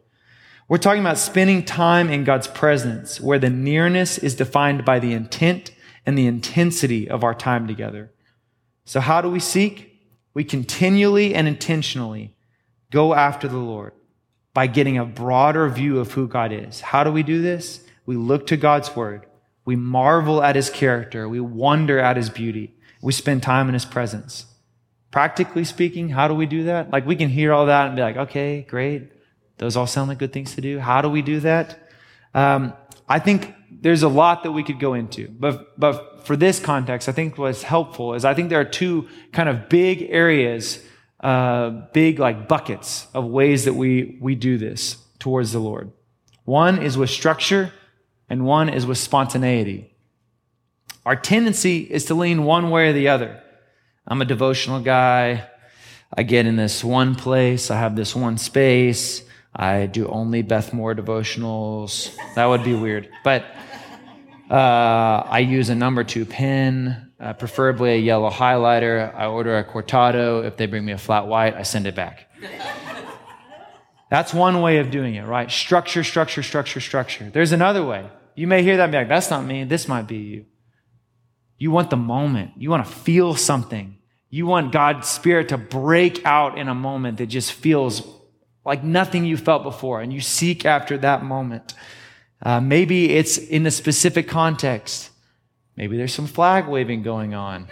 We're 0.68 0.80
talking 0.80 1.02
about 1.02 1.20
spending 1.20 1.64
time 1.64 2.10
in 2.10 2.24
God's 2.24 2.48
presence, 2.48 3.22
where 3.22 3.38
the 3.38 3.52
nearness 3.52 4.18
is 4.18 4.34
defined 4.34 4.84
by 4.84 4.98
the 4.98 5.14
intent 5.14 5.72
and 6.04 6.18
the 6.18 6.26
intensity 6.26 7.08
of 7.08 7.24
our 7.24 7.36
time 7.36 7.68
together. 7.68 8.12
So, 8.86 9.00
how 9.00 9.22
do 9.22 9.30
we 9.30 9.40
seek? 9.40 10.02
We 10.34 10.44
continually 10.44 11.36
and 11.36 11.48
intentionally 11.48 12.36
go 12.92 13.14
after 13.14 13.48
the 13.48 13.58
Lord 13.58 13.94
by 14.56 14.66
getting 14.66 14.98
a 14.98 15.06
broader 15.06 15.70
view 15.70 16.00
of 16.00 16.14
who 16.14 16.28
God 16.28 16.52
is. 16.52 16.82
How 16.82 17.04
do 17.04 17.12
we 17.12 17.22
do 17.22 17.42
this? 17.42 17.86
We 18.08 18.16
look 18.16 18.48
to 18.48 18.58
God's 18.58 18.96
word. 18.96 19.28
We 19.66 19.76
marvel 19.76 20.42
at 20.42 20.56
his 20.56 20.72
character. 20.72 21.30
We 21.30 21.40
wonder 21.40 22.00
at 22.00 22.18
his 22.18 22.32
beauty. 22.32 22.76
We 23.04 23.12
spend 23.12 23.44
time 23.44 23.68
in 23.68 23.74
his 23.74 23.86
presence. 23.86 24.46
Practically 25.12 25.64
speaking, 25.64 26.10
how 26.10 26.28
do 26.28 26.34
we 26.34 26.46
do 26.46 26.64
that? 26.64 26.90
Like 26.92 27.06
we 27.06 27.16
can 27.16 27.30
hear 27.30 27.54
all 27.54 27.68
that 27.68 27.88
and 27.88 27.96
be 27.96 28.02
like, 28.02 28.18
okay, 28.18 28.66
great. 28.68 29.12
Those 29.58 29.78
all 29.78 29.86
sound 29.86 30.10
like 30.10 30.18
good 30.18 30.34
things 30.34 30.56
to 30.56 30.62
do. 30.62 30.80
How 30.80 31.02
do 31.02 31.10
we 31.10 31.22
do 31.22 31.40
that? 31.42 31.88
Um, 32.34 32.74
I 33.08 33.20
think 33.20 33.54
there's 33.70 34.02
a 34.02 34.08
lot 34.08 34.44
that 34.44 34.52
we 34.52 34.64
could 34.64 34.80
go 34.80 34.96
into, 34.96 35.28
but, 35.28 35.80
but 35.80 36.26
for 36.26 36.36
this 36.36 36.60
context, 36.60 37.08
I 37.08 37.12
think 37.12 37.38
what's 37.38 37.62
helpful 37.62 38.16
is 38.16 38.26
I 38.26 38.34
think 38.34 38.50
there 38.50 38.60
are 38.60 38.66
two 38.66 39.08
kind 39.32 39.50
of 39.50 39.70
big 39.70 40.08
areas 40.10 40.80
uh, 41.24 41.70
big 41.94 42.20
like 42.20 42.50
buckets 42.50 43.08
of 43.14 43.26
ways 43.26 43.64
that 43.66 43.74
we, 43.74 44.18
we 44.20 44.36
do 44.36 44.58
this 44.58 44.98
towards 45.20 45.54
the 45.54 45.60
Lord. 45.60 45.92
One 46.44 46.82
is 46.84 46.98
with 46.98 47.10
structure 47.10 47.72
and 48.30 48.46
one 48.46 48.68
is 48.68 48.86
with 48.86 48.98
spontaneity. 48.98 49.93
Our 51.06 51.16
tendency 51.16 51.80
is 51.80 52.06
to 52.06 52.16
lean 52.16 52.46
one 52.46 52.70
way 52.70 52.90
or 52.90 52.94
the 52.94 53.10
other. 53.10 53.42
I'm 54.08 54.22
a 54.22 54.26
devotional 54.26 54.80
guy. 54.80 55.48
I 56.16 56.24
get 56.24 56.46
in 56.46 56.56
this 56.56 56.84
one 56.84 57.16
place. 57.16 57.72
I 57.72 57.78
have 57.78 57.96
this 57.96 58.16
one 58.16 58.38
space. 58.38 59.24
I 59.56 59.86
do 59.86 60.08
only 60.08 60.42
Beth 60.42 60.74
Moore 60.74 60.96
devotionals. 60.96 62.16
That 62.36 62.46
would 62.46 62.64
be 62.64 62.74
weird. 62.74 63.10
But 63.24 63.46
uh, 64.50 65.24
I 65.26 65.40
use 65.40 65.70
a 65.70 65.76
number 65.76 66.04
two 66.04 66.26
pen 66.26 67.12
uh, 67.20 67.34
preferably 67.34 67.92
a 67.92 67.98
yellow 67.98 68.30
highlighter. 68.30 69.14
I 69.16 69.28
order 69.28 69.58
a 69.58 69.64
cortado. 69.64 70.46
If 70.46 70.58
they 70.58 70.66
bring 70.66 70.86
me 70.86 70.92
a 70.92 70.98
flat 70.98 71.28
white, 71.28 71.56
I 71.56 71.64
send 71.64 71.88
it 71.88 71.96
back. 71.96 72.30
That's 74.10 74.34
one 74.34 74.62
way 74.62 74.78
of 74.78 74.92
doing 74.92 75.16
it, 75.16 75.24
right? 75.24 75.50
Structure, 75.50 76.04
structure, 76.04 76.44
structure, 76.44 76.80
structure. 76.80 77.30
There's 77.30 77.52
another 77.52 77.84
way. 77.84 78.10
You 78.36 78.48
may 78.48 78.62
hear 78.62 78.78
that 78.78 78.84
and 78.84 78.92
be 78.92 78.98
like, 78.98 79.08
that's 79.08 79.30
not 79.30 79.46
me. 79.46 79.64
This 79.64 79.88
might 79.88 80.08
be 80.08 80.18
you. 80.18 80.46
You 81.58 81.72
want 81.72 81.90
the 81.90 81.98
moment. 81.98 82.52
You 82.58 82.70
want 82.70 82.86
to 82.86 82.92
feel 82.92 83.36
something. 83.36 83.98
You 84.30 84.46
want 84.48 84.72
God's 84.72 85.08
Spirit 85.08 85.50
to 85.50 85.58
break 85.58 86.26
out 86.26 86.58
in 86.58 86.68
a 86.68 86.76
moment 86.76 87.20
that 87.20 87.28
just 87.28 87.54
feels 87.54 88.02
like 88.66 88.84
nothing 88.84 89.26
you 89.26 89.38
felt 89.38 89.64
before, 89.64 90.02
and 90.02 90.12
you 90.12 90.22
seek 90.22 90.66
after 90.66 90.98
that 91.00 91.24
moment. 91.24 91.74
Uh, 92.42 92.60
maybe 92.60 93.12
it's 93.12 93.38
in 93.38 93.66
a 93.66 93.72
specific 93.72 94.28
context. 94.28 95.12
Maybe 95.76 95.98
there's 95.98 96.14
some 96.14 96.28
flag 96.28 96.68
waving 96.68 97.04
going 97.04 97.34
on. 97.34 97.68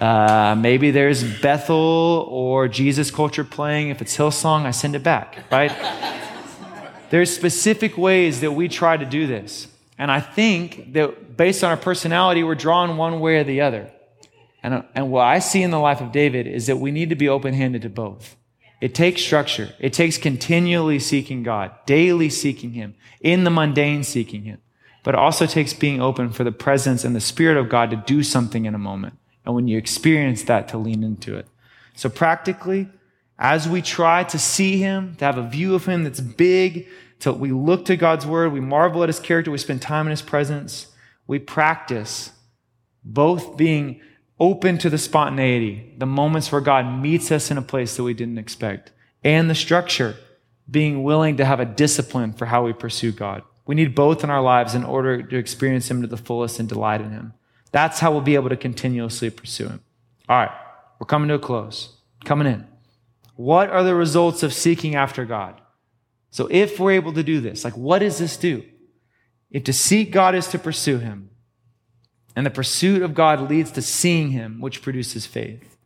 Uh, 0.00 0.54
maybe 0.58 0.90
there's 0.90 1.24
Bethel 1.40 2.26
or 2.30 2.68
Jesus 2.68 3.10
culture 3.10 3.44
playing. 3.44 3.88
If 3.88 4.00
it's 4.02 4.16
Hillsong, 4.16 4.64
I 4.64 4.70
send 4.70 4.94
it 4.94 5.02
back, 5.02 5.38
right? 5.50 5.72
there's 7.10 7.34
specific 7.34 7.96
ways 7.96 8.40
that 8.40 8.52
we 8.52 8.68
try 8.68 8.96
to 8.96 9.04
do 9.04 9.26
this. 9.26 9.68
And 9.98 10.10
I 10.10 10.20
think 10.20 10.92
that 10.92 11.36
based 11.36 11.64
on 11.64 11.70
our 11.70 11.76
personality, 11.76 12.44
we're 12.44 12.54
drawn 12.54 12.96
one 12.96 13.20
way 13.20 13.38
or 13.38 13.44
the 13.44 13.60
other. 13.60 13.90
And, 14.62 14.74
uh, 14.74 14.82
and 14.94 15.10
what 15.10 15.26
I 15.26 15.40
see 15.40 15.62
in 15.62 15.70
the 15.70 15.78
life 15.78 16.00
of 16.00 16.12
David 16.12 16.46
is 16.46 16.66
that 16.68 16.76
we 16.76 16.90
need 16.90 17.10
to 17.10 17.16
be 17.16 17.28
open 17.28 17.54
handed 17.54 17.82
to 17.82 17.88
both. 17.88 18.36
It 18.80 18.94
takes 18.94 19.20
structure. 19.22 19.74
It 19.80 19.92
takes 19.92 20.18
continually 20.18 21.00
seeking 21.00 21.42
God, 21.42 21.72
daily 21.84 22.30
seeking 22.30 22.72
Him, 22.72 22.94
in 23.20 23.42
the 23.42 23.50
mundane 23.50 24.04
seeking 24.04 24.44
Him 24.44 24.60
but 25.08 25.14
it 25.14 25.20
also 25.20 25.46
takes 25.46 25.72
being 25.72 26.02
open 26.02 26.28
for 26.28 26.44
the 26.44 26.52
presence 26.52 27.02
and 27.02 27.16
the 27.16 27.20
Spirit 27.22 27.56
of 27.56 27.70
God 27.70 27.90
to 27.90 27.96
do 27.96 28.22
something 28.22 28.66
in 28.66 28.74
a 28.74 28.78
moment. 28.78 29.16
And 29.46 29.54
when 29.54 29.66
you 29.66 29.78
experience 29.78 30.42
that, 30.42 30.68
to 30.68 30.76
lean 30.76 31.02
into 31.02 31.34
it. 31.34 31.46
So 31.94 32.10
practically, 32.10 32.90
as 33.38 33.66
we 33.66 33.80
try 33.80 34.24
to 34.24 34.38
see 34.38 34.76
Him, 34.76 35.16
to 35.16 35.24
have 35.24 35.38
a 35.38 35.48
view 35.48 35.74
of 35.74 35.86
Him 35.86 36.04
that's 36.04 36.20
big, 36.20 36.88
till 37.18 37.34
we 37.34 37.50
look 37.52 37.84
to 37.86 37.96
God's 37.96 38.26
Word, 38.26 38.52
we 38.52 38.60
marvel 38.60 39.02
at 39.02 39.08
His 39.08 39.20
character, 39.20 39.50
we 39.50 39.58
spend 39.58 39.82
time 39.82 40.06
in 40.06 40.10
His 40.10 40.22
presence, 40.22 40.88
we 41.26 41.38
practice 41.38 42.30
both 43.04 43.56
being 43.56 44.00
open 44.40 44.78
to 44.78 44.90
the 44.90 44.98
spontaneity, 44.98 45.94
the 45.98 46.06
moments 46.06 46.52
where 46.52 46.60
God 46.60 47.00
meets 47.00 47.32
us 47.32 47.50
in 47.50 47.58
a 47.58 47.62
place 47.62 47.96
that 47.96 48.02
we 48.02 48.14
didn't 48.14 48.38
expect, 48.38 48.92
and 49.24 49.50
the 49.50 49.54
structure, 49.54 50.16
being 50.70 51.02
willing 51.02 51.36
to 51.38 51.44
have 51.44 51.60
a 51.60 51.64
discipline 51.64 52.32
for 52.32 52.46
how 52.46 52.64
we 52.64 52.72
pursue 52.72 53.10
God. 53.10 53.42
We 53.66 53.74
need 53.74 53.94
both 53.94 54.22
in 54.22 54.30
our 54.30 54.42
lives 54.42 54.74
in 54.74 54.84
order 54.84 55.22
to 55.22 55.36
experience 55.36 55.90
Him 55.90 56.02
to 56.02 56.08
the 56.08 56.16
fullest 56.16 56.60
and 56.60 56.68
delight 56.68 57.00
in 57.00 57.10
Him. 57.10 57.34
That's 57.72 58.00
how 58.00 58.12
we'll 58.12 58.20
be 58.20 58.34
able 58.34 58.48
to 58.50 58.56
continuously 58.56 59.30
pursue 59.30 59.68
Him. 59.68 59.80
All 60.28 60.38
right, 60.38 60.50
we're 60.98 61.06
coming 61.06 61.28
to 61.28 61.34
a 61.34 61.38
close. 61.38 61.96
Coming 62.24 62.46
in. 62.46 62.66
What 63.36 63.70
are 63.70 63.82
the 63.82 63.94
results 63.94 64.42
of 64.42 64.52
seeking 64.52 64.94
after 64.94 65.24
God? 65.24 65.60
So 66.38 66.46
if 66.52 66.78
we're 66.78 66.92
able 66.92 67.14
to 67.14 67.24
do 67.24 67.40
this, 67.40 67.64
like 67.64 67.76
what 67.76 67.98
does 67.98 68.18
this 68.18 68.36
do? 68.36 68.62
If 69.50 69.64
to 69.64 69.72
seek 69.72 70.12
God 70.12 70.36
is 70.36 70.46
to 70.50 70.58
pursue 70.60 70.98
Him, 70.98 71.30
and 72.36 72.46
the 72.46 72.50
pursuit 72.50 73.02
of 73.02 73.12
God 73.12 73.50
leads 73.50 73.72
to 73.72 73.82
seeing 73.82 74.30
Him, 74.30 74.60
which 74.60 74.80
produces 74.80 75.26
faith. 75.26 75.76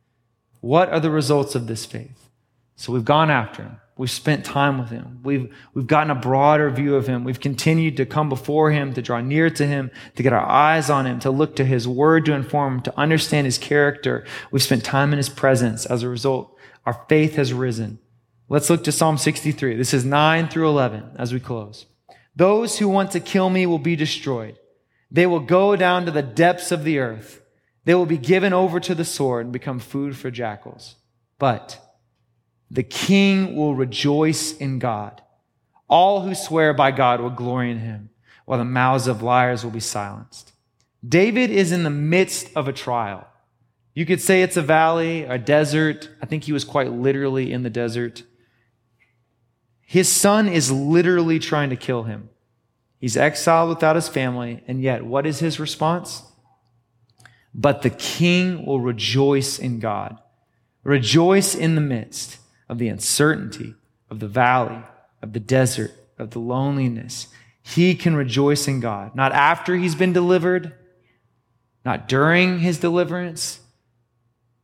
What 0.61 0.91
are 0.91 1.01
the 1.01 1.11
results 1.11 1.55
of 1.55 1.69
this 1.69 1.87
faith? 1.87 2.29
So 2.77 2.93
we've 2.93 3.03
gone 3.03 3.31
after 3.31 3.63
Him. 3.63 3.77
We've 3.97 4.11
spent 4.11 4.45
time 4.45 4.79
with 4.79 4.91
him. 4.91 5.21
We've, 5.23 5.55
we've 5.73 5.87
gotten 5.87 6.11
a 6.11 6.15
broader 6.15 6.71
view 6.71 6.97
of 6.97 7.07
him. 7.07 7.25
We've 7.25 7.39
continued 7.39 7.97
to 7.99 8.07
come 8.07 8.29
before 8.29 8.71
him, 8.73 8.95
to 8.95 9.03
draw 9.03 9.21
near 9.21 9.49
to 9.51 9.67
him, 9.67 9.91
to 10.17 10.23
get 10.23 10.33
our 10.33 10.47
eyes 10.47 10.91
on 10.91 11.07
him, 11.07 11.21
to 11.21 11.31
look 11.31 11.57
to 11.57 11.65
his 11.65 11.87
word 11.87 12.25
to 12.25 12.33
inform 12.33 12.81
to 12.83 12.99
understand 12.99 13.45
his 13.45 13.59
character. 13.59 14.27
We've 14.51 14.63
spent 14.63 14.83
time 14.83 15.13
in 15.13 15.19
his 15.19 15.29
presence. 15.29 15.85
As 15.87 16.03
a 16.03 16.09
result, 16.09 16.57
our 16.85 17.05
faith 17.09 17.37
has 17.37 17.53
risen. 17.53 18.01
Let's 18.53 18.69
look 18.69 18.85
to 18.85 18.93
Psalm 18.93 19.17
63. 19.17 19.77
This 19.77 19.95
is 19.95 20.05
9 20.05 20.49
through 20.49 20.69
11 20.69 21.13
as 21.17 21.33
we 21.33 21.41
close. 21.41 21.87
Those 22.37 22.79
who 22.79 22.87
want 22.87 23.13
to 23.13 23.21
kill 23.21 23.49
me 23.49 23.65
will 23.65 23.79
be 23.79 23.97
destroyed. 23.97 24.59
They 25.11 25.27
will 25.27 25.41
go 25.41 25.75
down 25.75 26.05
to 26.05 26.11
the 26.11 26.21
depths 26.21 26.71
of 26.71 26.85
the 26.85 26.99
earth. 26.99 27.41
They 27.87 27.95
will 27.95 28.05
be 28.05 28.19
given 28.19 28.53
over 28.53 28.79
to 28.79 28.95
the 28.95 29.07
sword 29.07 29.47
and 29.47 29.55
become 29.55 29.79
food 29.79 30.19
for 30.19 30.31
jackals. 30.31 30.97
But 31.39 31.81
the 32.71 32.83
king 32.83 33.57
will 33.57 33.75
rejoice 33.75 34.55
in 34.55 34.79
God. 34.79 35.23
All 35.89 36.21
who 36.21 36.35
swear 36.35 36.75
by 36.75 36.91
God 36.91 37.23
will 37.23 37.31
glory 37.31 37.71
in 37.71 37.79
him, 37.79 38.11
while 38.45 38.59
the 38.59 38.67
mouths 38.67 39.07
of 39.07 39.23
liars 39.23 39.65
will 39.65 39.71
be 39.71 39.81
silenced. 39.81 40.53
David 41.03 41.49
is 41.49 41.73
in 41.73 41.85
the 41.85 41.91
midst 41.91 42.51
of 42.55 42.69
a 42.69 42.73
trial. 42.75 43.27
You 43.95 44.05
could 44.05 44.21
say 44.21 44.43
it's 44.43 44.59
a 44.59 44.63
valley, 44.63 45.23
a 45.23 45.39
desert. 45.39 46.11
I 46.21 46.27
think 46.27 46.45
he 46.45 46.53
was 46.53 46.65
quite 46.65 46.93
literally 46.93 47.51
in 47.51 47.63
the 47.63 47.71
desert. 47.71 48.25
His 49.85 50.11
son 50.11 50.49
is 50.49 50.71
literally 50.71 51.39
trying 51.39 51.71
to 51.71 51.77
kill 51.77 52.05
him. 52.05 52.31
He's 52.99 53.17
exiled 53.17 53.69
without 53.69 53.97
his 53.97 54.09
family, 54.09 54.63
and 54.69 54.81
yet, 54.81 55.05
what 55.05 55.27
is 55.27 55.41
his 55.41 55.59
response? 55.59 56.23
But 57.55 57.83
the 57.83 57.91
king 57.91 58.65
will 58.65 58.81
rejoice 58.81 59.59
in 59.59 59.81
God. 59.81 60.19
Rejoice 60.85 61.55
in 61.55 61.75
the 61.75 61.81
midst 61.81 62.39
of 62.69 62.79
the 62.79 62.89
uncertainty, 62.89 63.75
of 64.09 64.21
the 64.21 64.29
valley, 64.29 64.83
of 65.21 65.33
the 65.33 65.41
desert, 65.41 65.93
of 66.19 66.31
the 66.31 66.39
loneliness. 66.39 67.29
He 67.63 67.95
can 67.95 68.17
rejoice 68.17 68.67
in 68.67 68.81
God, 68.81 69.15
not 69.15 69.33
after 69.33 69.77
he's 69.77 69.95
been 69.95 70.13
delivered, 70.13 70.73
not 71.85 72.09
during 72.09 72.61
his 72.61 72.79
deliverance, 72.79 73.61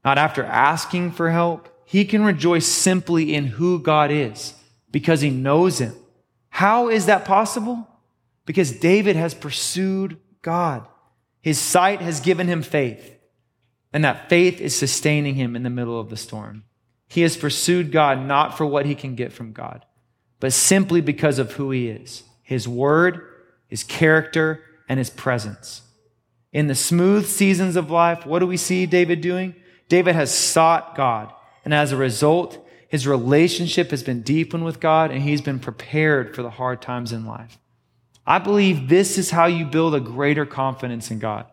not 0.04 0.16
after 0.16 0.44
asking 0.44 1.12
for 1.12 1.30
help. 1.30 1.68
He 1.84 2.04
can 2.04 2.24
rejoice 2.24 2.66
simply 2.66 3.34
in 3.34 3.46
who 3.46 3.80
God 3.80 4.10
is 4.10 4.54
because 4.90 5.20
he 5.20 5.30
knows 5.30 5.78
him. 5.78 5.94
How 6.50 6.88
is 6.88 7.06
that 7.06 7.24
possible? 7.24 7.86
Because 8.46 8.72
David 8.72 9.16
has 9.16 9.34
pursued 9.34 10.18
God. 10.42 10.86
His 11.40 11.58
sight 11.58 12.00
has 12.00 12.20
given 12.20 12.48
him 12.48 12.62
faith, 12.62 13.16
and 13.92 14.04
that 14.04 14.28
faith 14.28 14.60
is 14.60 14.74
sustaining 14.74 15.34
him 15.34 15.54
in 15.54 15.62
the 15.62 15.70
middle 15.70 15.98
of 15.98 16.10
the 16.10 16.16
storm. 16.16 16.64
He 17.08 17.22
has 17.22 17.36
pursued 17.36 17.92
God 17.92 18.20
not 18.20 18.56
for 18.56 18.66
what 18.66 18.86
he 18.86 18.94
can 18.94 19.14
get 19.14 19.32
from 19.32 19.52
God, 19.52 19.84
but 20.40 20.52
simply 20.52 21.00
because 21.00 21.38
of 21.38 21.52
who 21.52 21.70
he 21.70 21.88
is 21.88 22.24
his 22.42 22.66
word, 22.66 23.20
his 23.68 23.84
character, 23.84 24.64
and 24.88 24.98
his 24.98 25.10
presence. 25.10 25.82
In 26.50 26.66
the 26.66 26.74
smooth 26.74 27.26
seasons 27.26 27.76
of 27.76 27.90
life, 27.90 28.24
what 28.24 28.38
do 28.38 28.46
we 28.46 28.56
see 28.56 28.86
David 28.86 29.20
doing? 29.20 29.54
David 29.90 30.14
has 30.14 30.32
sought 30.32 30.96
God, 30.96 31.30
and 31.62 31.74
as 31.74 31.92
a 31.92 31.96
result, 31.96 32.66
his 32.88 33.06
relationship 33.06 33.90
has 33.90 34.02
been 34.02 34.22
deepened 34.22 34.64
with 34.64 34.80
God, 34.80 35.10
and 35.10 35.22
he's 35.22 35.42
been 35.42 35.60
prepared 35.60 36.34
for 36.34 36.42
the 36.42 36.50
hard 36.50 36.80
times 36.80 37.12
in 37.12 37.26
life. 37.26 37.58
I 38.26 38.38
believe 38.38 38.88
this 38.88 39.18
is 39.18 39.30
how 39.30 39.46
you 39.46 39.66
build 39.66 39.94
a 39.94 40.00
greater 40.00 40.46
confidence 40.46 41.10
in 41.10 41.18
God. 41.18 41.46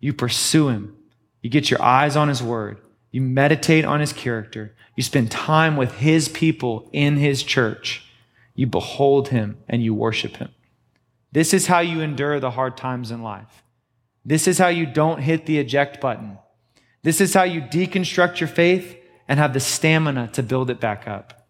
You 0.00 0.12
pursue 0.12 0.68
him. 0.68 0.96
You 1.42 1.50
get 1.50 1.70
your 1.70 1.82
eyes 1.82 2.16
on 2.16 2.28
his 2.28 2.42
word. 2.42 2.78
You 3.10 3.20
meditate 3.20 3.84
on 3.84 4.00
his 4.00 4.12
character. 4.12 4.74
You 4.96 5.02
spend 5.02 5.30
time 5.30 5.76
with 5.76 5.92
his 5.96 6.28
people 6.28 6.88
in 6.92 7.16
his 7.18 7.42
church. 7.42 8.06
You 8.54 8.66
behold 8.66 9.28
him 9.28 9.58
and 9.68 9.82
you 9.82 9.94
worship 9.94 10.36
him. 10.36 10.50
This 11.30 11.54
is 11.54 11.66
how 11.66 11.80
you 11.80 12.00
endure 12.00 12.40
the 12.40 12.50
hard 12.50 12.76
times 12.76 13.10
in 13.10 13.22
life. 13.22 13.62
This 14.24 14.46
is 14.46 14.58
how 14.58 14.68
you 14.68 14.86
don't 14.86 15.20
hit 15.20 15.46
the 15.46 15.58
eject 15.58 16.00
button. 16.00 16.38
This 17.02 17.20
is 17.20 17.34
how 17.34 17.42
you 17.42 17.60
deconstruct 17.60 18.40
your 18.40 18.48
faith 18.48 18.96
and 19.32 19.40
have 19.40 19.54
the 19.54 19.60
stamina 19.60 20.28
to 20.28 20.42
build 20.42 20.68
it 20.68 20.78
back 20.78 21.08
up. 21.08 21.48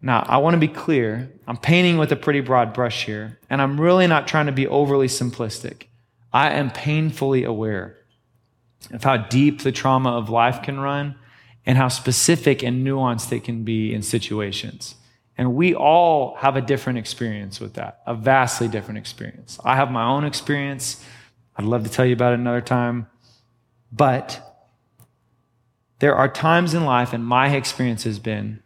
Now, 0.00 0.24
I 0.26 0.38
want 0.38 0.54
to 0.54 0.58
be 0.58 0.66
clear. 0.66 1.30
I'm 1.46 1.58
painting 1.58 1.98
with 1.98 2.10
a 2.10 2.16
pretty 2.16 2.40
broad 2.40 2.72
brush 2.72 3.04
here, 3.04 3.38
and 3.50 3.60
I'm 3.60 3.78
really 3.78 4.06
not 4.06 4.26
trying 4.26 4.46
to 4.46 4.52
be 4.52 4.66
overly 4.66 5.08
simplistic. 5.08 5.88
I 6.32 6.52
am 6.52 6.70
painfully 6.70 7.44
aware 7.44 7.98
of 8.90 9.04
how 9.04 9.18
deep 9.18 9.60
the 9.60 9.72
trauma 9.72 10.12
of 10.12 10.30
life 10.30 10.62
can 10.62 10.80
run 10.80 11.16
and 11.66 11.76
how 11.76 11.88
specific 11.88 12.62
and 12.62 12.86
nuanced 12.86 13.30
it 13.30 13.44
can 13.44 13.62
be 13.64 13.92
in 13.92 14.00
situations. 14.00 14.94
And 15.36 15.54
we 15.54 15.74
all 15.74 16.34
have 16.36 16.56
a 16.56 16.62
different 16.62 16.98
experience 16.98 17.60
with 17.60 17.74
that, 17.74 18.00
a 18.06 18.14
vastly 18.14 18.68
different 18.68 18.96
experience. 18.96 19.60
I 19.66 19.76
have 19.76 19.90
my 19.90 20.04
own 20.04 20.24
experience. 20.24 21.04
I'd 21.56 21.66
love 21.66 21.84
to 21.84 21.90
tell 21.90 22.06
you 22.06 22.14
about 22.14 22.32
it 22.32 22.38
another 22.38 22.62
time. 22.62 23.06
But 23.92 24.46
there 26.00 26.16
are 26.16 26.28
times 26.28 26.74
in 26.74 26.84
life, 26.84 27.12
and 27.12 27.24
my 27.24 27.54
experience 27.54 28.04
has 28.04 28.18
been 28.18 28.62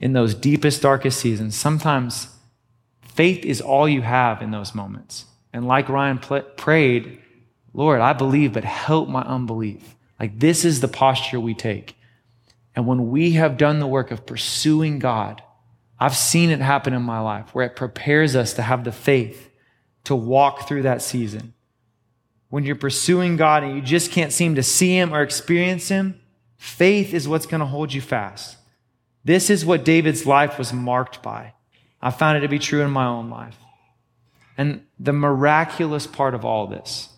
in 0.00 0.12
those 0.12 0.34
deepest, 0.34 0.82
darkest 0.82 1.18
seasons, 1.18 1.56
sometimes 1.56 2.28
faith 3.00 3.44
is 3.44 3.60
all 3.60 3.88
you 3.88 4.02
have 4.02 4.42
in 4.42 4.50
those 4.50 4.74
moments. 4.74 5.24
And 5.52 5.66
like 5.66 5.88
Ryan 5.88 6.18
pl- 6.18 6.42
prayed, 6.56 7.22
Lord, 7.72 8.00
I 8.00 8.12
believe, 8.12 8.52
but 8.52 8.64
help 8.64 9.08
my 9.08 9.22
unbelief. 9.22 9.94
Like 10.18 10.38
this 10.38 10.64
is 10.64 10.80
the 10.80 10.88
posture 10.88 11.40
we 11.40 11.54
take. 11.54 11.96
And 12.76 12.86
when 12.86 13.10
we 13.10 13.32
have 13.32 13.56
done 13.56 13.78
the 13.78 13.86
work 13.86 14.10
of 14.10 14.26
pursuing 14.26 14.98
God, 14.98 15.42
I've 15.98 16.16
seen 16.16 16.50
it 16.50 16.60
happen 16.60 16.92
in 16.92 17.02
my 17.02 17.20
life 17.20 17.54
where 17.54 17.66
it 17.66 17.76
prepares 17.76 18.34
us 18.34 18.52
to 18.54 18.62
have 18.62 18.84
the 18.84 18.92
faith 18.92 19.48
to 20.04 20.14
walk 20.14 20.66
through 20.66 20.82
that 20.82 21.02
season. 21.02 21.54
When 22.48 22.64
you're 22.64 22.76
pursuing 22.76 23.36
God 23.36 23.62
and 23.62 23.76
you 23.76 23.80
just 23.80 24.10
can't 24.10 24.32
seem 24.32 24.56
to 24.56 24.62
see 24.62 24.96
Him 24.96 25.14
or 25.14 25.22
experience 25.22 25.88
Him, 25.88 26.20
faith 26.64 27.12
is 27.12 27.28
what's 27.28 27.44
going 27.44 27.60
to 27.60 27.66
hold 27.66 27.92
you 27.92 28.00
fast. 28.00 28.56
This 29.22 29.50
is 29.50 29.66
what 29.66 29.84
David's 29.84 30.24
life 30.24 30.58
was 30.58 30.72
marked 30.72 31.22
by. 31.22 31.52
I 32.00 32.10
found 32.10 32.38
it 32.38 32.40
to 32.40 32.48
be 32.48 32.58
true 32.58 32.80
in 32.80 32.90
my 32.90 33.04
own 33.04 33.28
life. 33.28 33.56
And 34.56 34.84
the 34.98 35.12
miraculous 35.12 36.06
part 36.06 36.34
of 36.34 36.44
all 36.44 36.66
this 36.66 37.10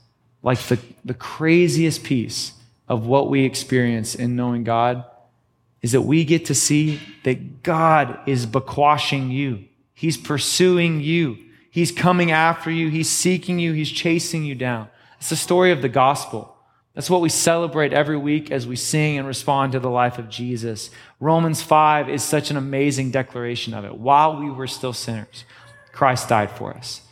like 0.43 0.59
the, 0.63 0.79
the 1.05 1.15
craziest 1.15 2.05
piece 2.05 2.53
of 2.89 3.07
what 3.07 3.31
we 3.31 3.45
experience 3.45 4.15
in 4.15 4.37
knowing 4.37 4.65
God 4.65 5.05
is 5.83 5.93
that 5.93 6.03
we 6.03 6.25
get 6.25 6.45
to 6.47 6.55
see 6.55 7.01
that 7.25 7.63
God 7.63 8.19
is 8.27 8.47
bequashing 8.47 9.31
you. 9.31 9.65
He's 9.95 10.17
pursuing 10.17 11.01
you. 11.01 11.39
He's 11.71 11.91
coming 11.93 12.31
after 12.31 12.71
you. 12.71 12.91
He's 12.91 13.11
seeking 13.11 13.59
you. 13.59 13.73
He's 13.73 13.91
chasing 13.91 14.45
you 14.45 14.55
down. 14.55 14.89
It's 15.19 15.31
the 15.31 15.37
story 15.37 15.73
of 15.73 15.83
the 15.83 15.89
gospel. 15.89 16.56
That's 16.97 17.11
what 17.11 17.21
we 17.21 17.29
celebrate 17.29 17.93
every 17.93 18.17
week 18.17 18.51
as 18.51 18.67
we 18.67 18.75
sing 18.75 19.19
and 19.19 19.29
respond 19.29 19.73
to 19.73 19.79
the 19.79 19.91
life 19.91 20.19
of 20.19 20.31
Jesus. 20.31 20.91
Romans 21.21 21.61
5 21.61 22.09
is 22.09 22.23
such 22.23 22.51
an 22.51 22.57
amazing 22.57 23.11
declaration 23.11 23.75
of 23.75 23.85
it. 23.85 23.95
While 23.95 24.39
we 24.41 24.51
were 24.51 24.67
still 24.67 24.95
sinners, 24.95 25.45
Christ 25.93 26.31
died 26.31 26.51
for 26.51 26.73
us. 26.73 27.03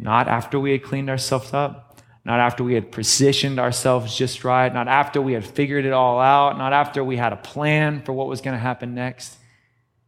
Not 0.00 0.26
after 0.26 0.58
we 0.58 0.72
had 0.72 0.82
cleaned 0.82 1.08
ourselves 1.08 1.54
up, 1.54 2.00
not 2.24 2.40
after 2.40 2.64
we 2.64 2.74
had 2.74 2.90
positioned 2.90 3.60
ourselves 3.60 4.18
just 4.18 4.42
right, 4.42 4.74
not 4.74 4.88
after 4.88 5.22
we 5.22 5.34
had 5.34 5.46
figured 5.46 5.84
it 5.84 5.92
all 5.92 6.18
out, 6.18 6.58
not 6.58 6.72
after 6.72 7.04
we 7.04 7.16
had 7.16 7.32
a 7.32 7.36
plan 7.36 8.02
for 8.02 8.12
what 8.12 8.26
was 8.26 8.40
going 8.40 8.56
to 8.56 8.60
happen 8.60 8.96
next. 8.96 9.36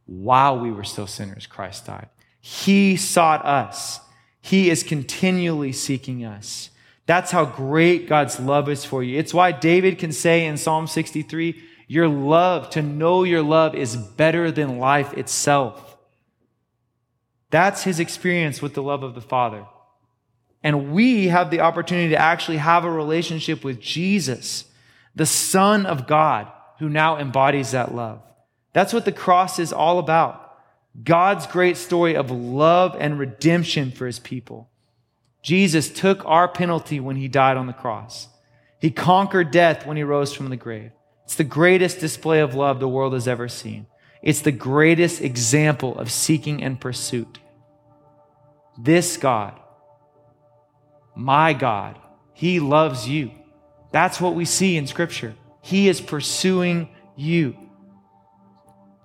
While 0.07 0.59
we 0.59 0.73
were 0.73 0.83
still 0.83 1.07
sinners, 1.07 1.47
Christ 1.47 1.87
died. 1.87 2.09
He 2.41 2.97
sought 2.97 3.45
us. 3.45 4.01
He 4.41 4.69
is 4.69 4.83
continually 4.83 5.71
seeking 5.71 6.25
us. 6.25 6.71
That's 7.07 7.31
how 7.31 7.45
great 7.45 8.09
God's 8.09 8.39
love 8.41 8.69
is 8.69 8.85
for 8.85 9.03
you. 9.03 9.19
It's 9.19 9.33
why 9.33 9.53
David 9.53 9.99
can 9.99 10.13
say 10.13 10.45
in 10.45 10.57
Psalm 10.57 10.87
63, 10.87 11.63
your 11.87 12.09
love, 12.09 12.71
to 12.71 12.83
know 12.83 13.23
your 13.23 13.43
love 13.43 13.75
is 13.77 13.97
better 13.97 14.51
than 14.51 14.79
life 14.79 15.15
itself. 15.15 15.97
That's 17.51 17.85
his 17.85 18.01
experience 18.01 18.61
with 18.61 18.75
the 18.75 18.83
love 18.83 19.05
of 19.05 19.15
the 19.15 19.21
Father. 19.21 19.65
And 20.65 20.93
we 20.93 21.29
have 21.29 21.53
the 21.53 21.61
opportunity 21.61 22.09
to 22.09 22.21
actually 22.21 22.57
have 22.57 22.85
a 22.85 22.91
relationship 22.91 23.63
with 23.63 23.81
Jesus, 23.81 24.65
the 25.15 25.27
Son 25.27 25.87
of 25.87 26.09
God, 26.09 26.51
who 26.81 26.89
now 26.89 27.19
embodies 27.19 27.71
that 27.71 27.95
love. 27.95 28.21
That's 28.73 28.93
what 28.93 29.05
the 29.05 29.13
cross 29.13 29.61
is 29.61 29.73
all 29.73 30.01
about. 30.01 30.43
God's 31.03 31.47
great 31.47 31.77
story 31.77 32.17
of 32.17 32.33
love 32.33 32.97
and 32.99 33.19
redemption 33.19 33.93
for 33.93 34.07
his 34.07 34.19
people. 34.19 34.69
Jesus 35.47 35.89
took 35.89 36.25
our 36.25 36.49
penalty 36.49 36.99
when 36.99 37.15
he 37.15 37.29
died 37.29 37.57
on 37.57 37.69
the 37.69 37.73
cross. 37.73 38.27
He 38.81 38.91
conquered 38.91 39.53
death 39.53 39.87
when 39.87 39.97
he 39.97 40.03
rose 40.03 40.35
from 40.35 40.49
the 40.49 40.57
grave. 40.57 40.91
It's 41.23 41.37
the 41.37 41.45
greatest 41.45 42.01
display 42.01 42.41
of 42.41 42.57
love 42.57 42.81
the 42.81 42.89
world 42.89 43.13
has 43.13 43.29
ever 43.29 43.47
seen. 43.47 43.87
It's 44.23 44.41
the 44.41 44.51
greatest 44.51 45.21
example 45.21 45.97
of 46.01 46.11
seeking 46.11 46.65
and 46.65 46.81
pursuit. 46.81 47.39
This 48.77 49.17
God, 49.17 49.57
my 51.15 51.53
God, 51.53 51.97
He 52.35 52.59
loves 52.59 53.09
you. 53.09 53.31
That's 53.93 54.21
what 54.21 54.35
we 54.35 54.47
see 54.47 54.77
in 54.77 54.89
Scripture. 54.89 55.37
He 55.63 55.89
is 55.89 56.01
pursuing 56.01 56.89
you. 57.15 57.57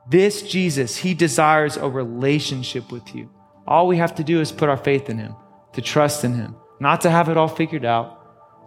This 0.09 0.41
Jesus, 0.41 0.97
He 0.97 1.13
desires 1.13 1.77
a 1.77 1.87
relationship 1.87 2.91
with 2.91 3.13
you. 3.13 3.29
All 3.67 3.85
we 3.85 3.97
have 3.97 4.15
to 4.15 4.23
do 4.23 4.41
is 4.41 4.51
put 4.51 4.69
our 4.69 4.77
faith 4.77 5.07
in 5.07 5.19
Him, 5.19 5.35
to 5.73 5.81
trust 5.81 6.23
in 6.23 6.33
Him, 6.33 6.55
not 6.79 7.01
to 7.01 7.09
have 7.09 7.29
it 7.29 7.37
all 7.37 7.47
figured 7.47 7.85
out, 7.85 8.17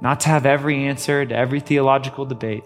not 0.00 0.20
to 0.20 0.28
have 0.28 0.46
every 0.46 0.86
answer 0.86 1.24
to 1.24 1.36
every 1.36 1.60
theological 1.60 2.24
debate, 2.24 2.64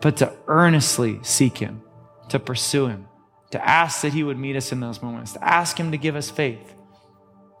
but 0.00 0.16
to 0.18 0.32
earnestly 0.46 1.18
seek 1.22 1.58
Him, 1.58 1.82
to 2.28 2.38
pursue 2.38 2.86
Him, 2.86 3.06
to 3.50 3.68
ask 3.68 4.02
that 4.02 4.12
He 4.12 4.22
would 4.22 4.38
meet 4.38 4.56
us 4.56 4.72
in 4.72 4.80
those 4.80 5.02
moments, 5.02 5.32
to 5.34 5.44
ask 5.44 5.78
Him 5.78 5.90
to 5.90 5.98
give 5.98 6.16
us 6.16 6.30
faith. 6.30 6.74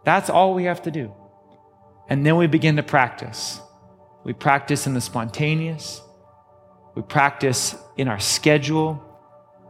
That's 0.04 0.30
all 0.30 0.54
we 0.54 0.64
have 0.64 0.82
to 0.82 0.90
do. 0.90 1.12
And 2.08 2.24
then 2.24 2.36
we 2.36 2.46
begin 2.46 2.76
to 2.76 2.82
practice. 2.82 3.60
We 4.24 4.32
practice 4.32 4.86
in 4.86 4.94
the 4.94 5.00
spontaneous, 5.00 6.02
we 6.94 7.02
practice 7.02 7.74
in 7.96 8.08
our 8.08 8.18
schedule, 8.18 9.02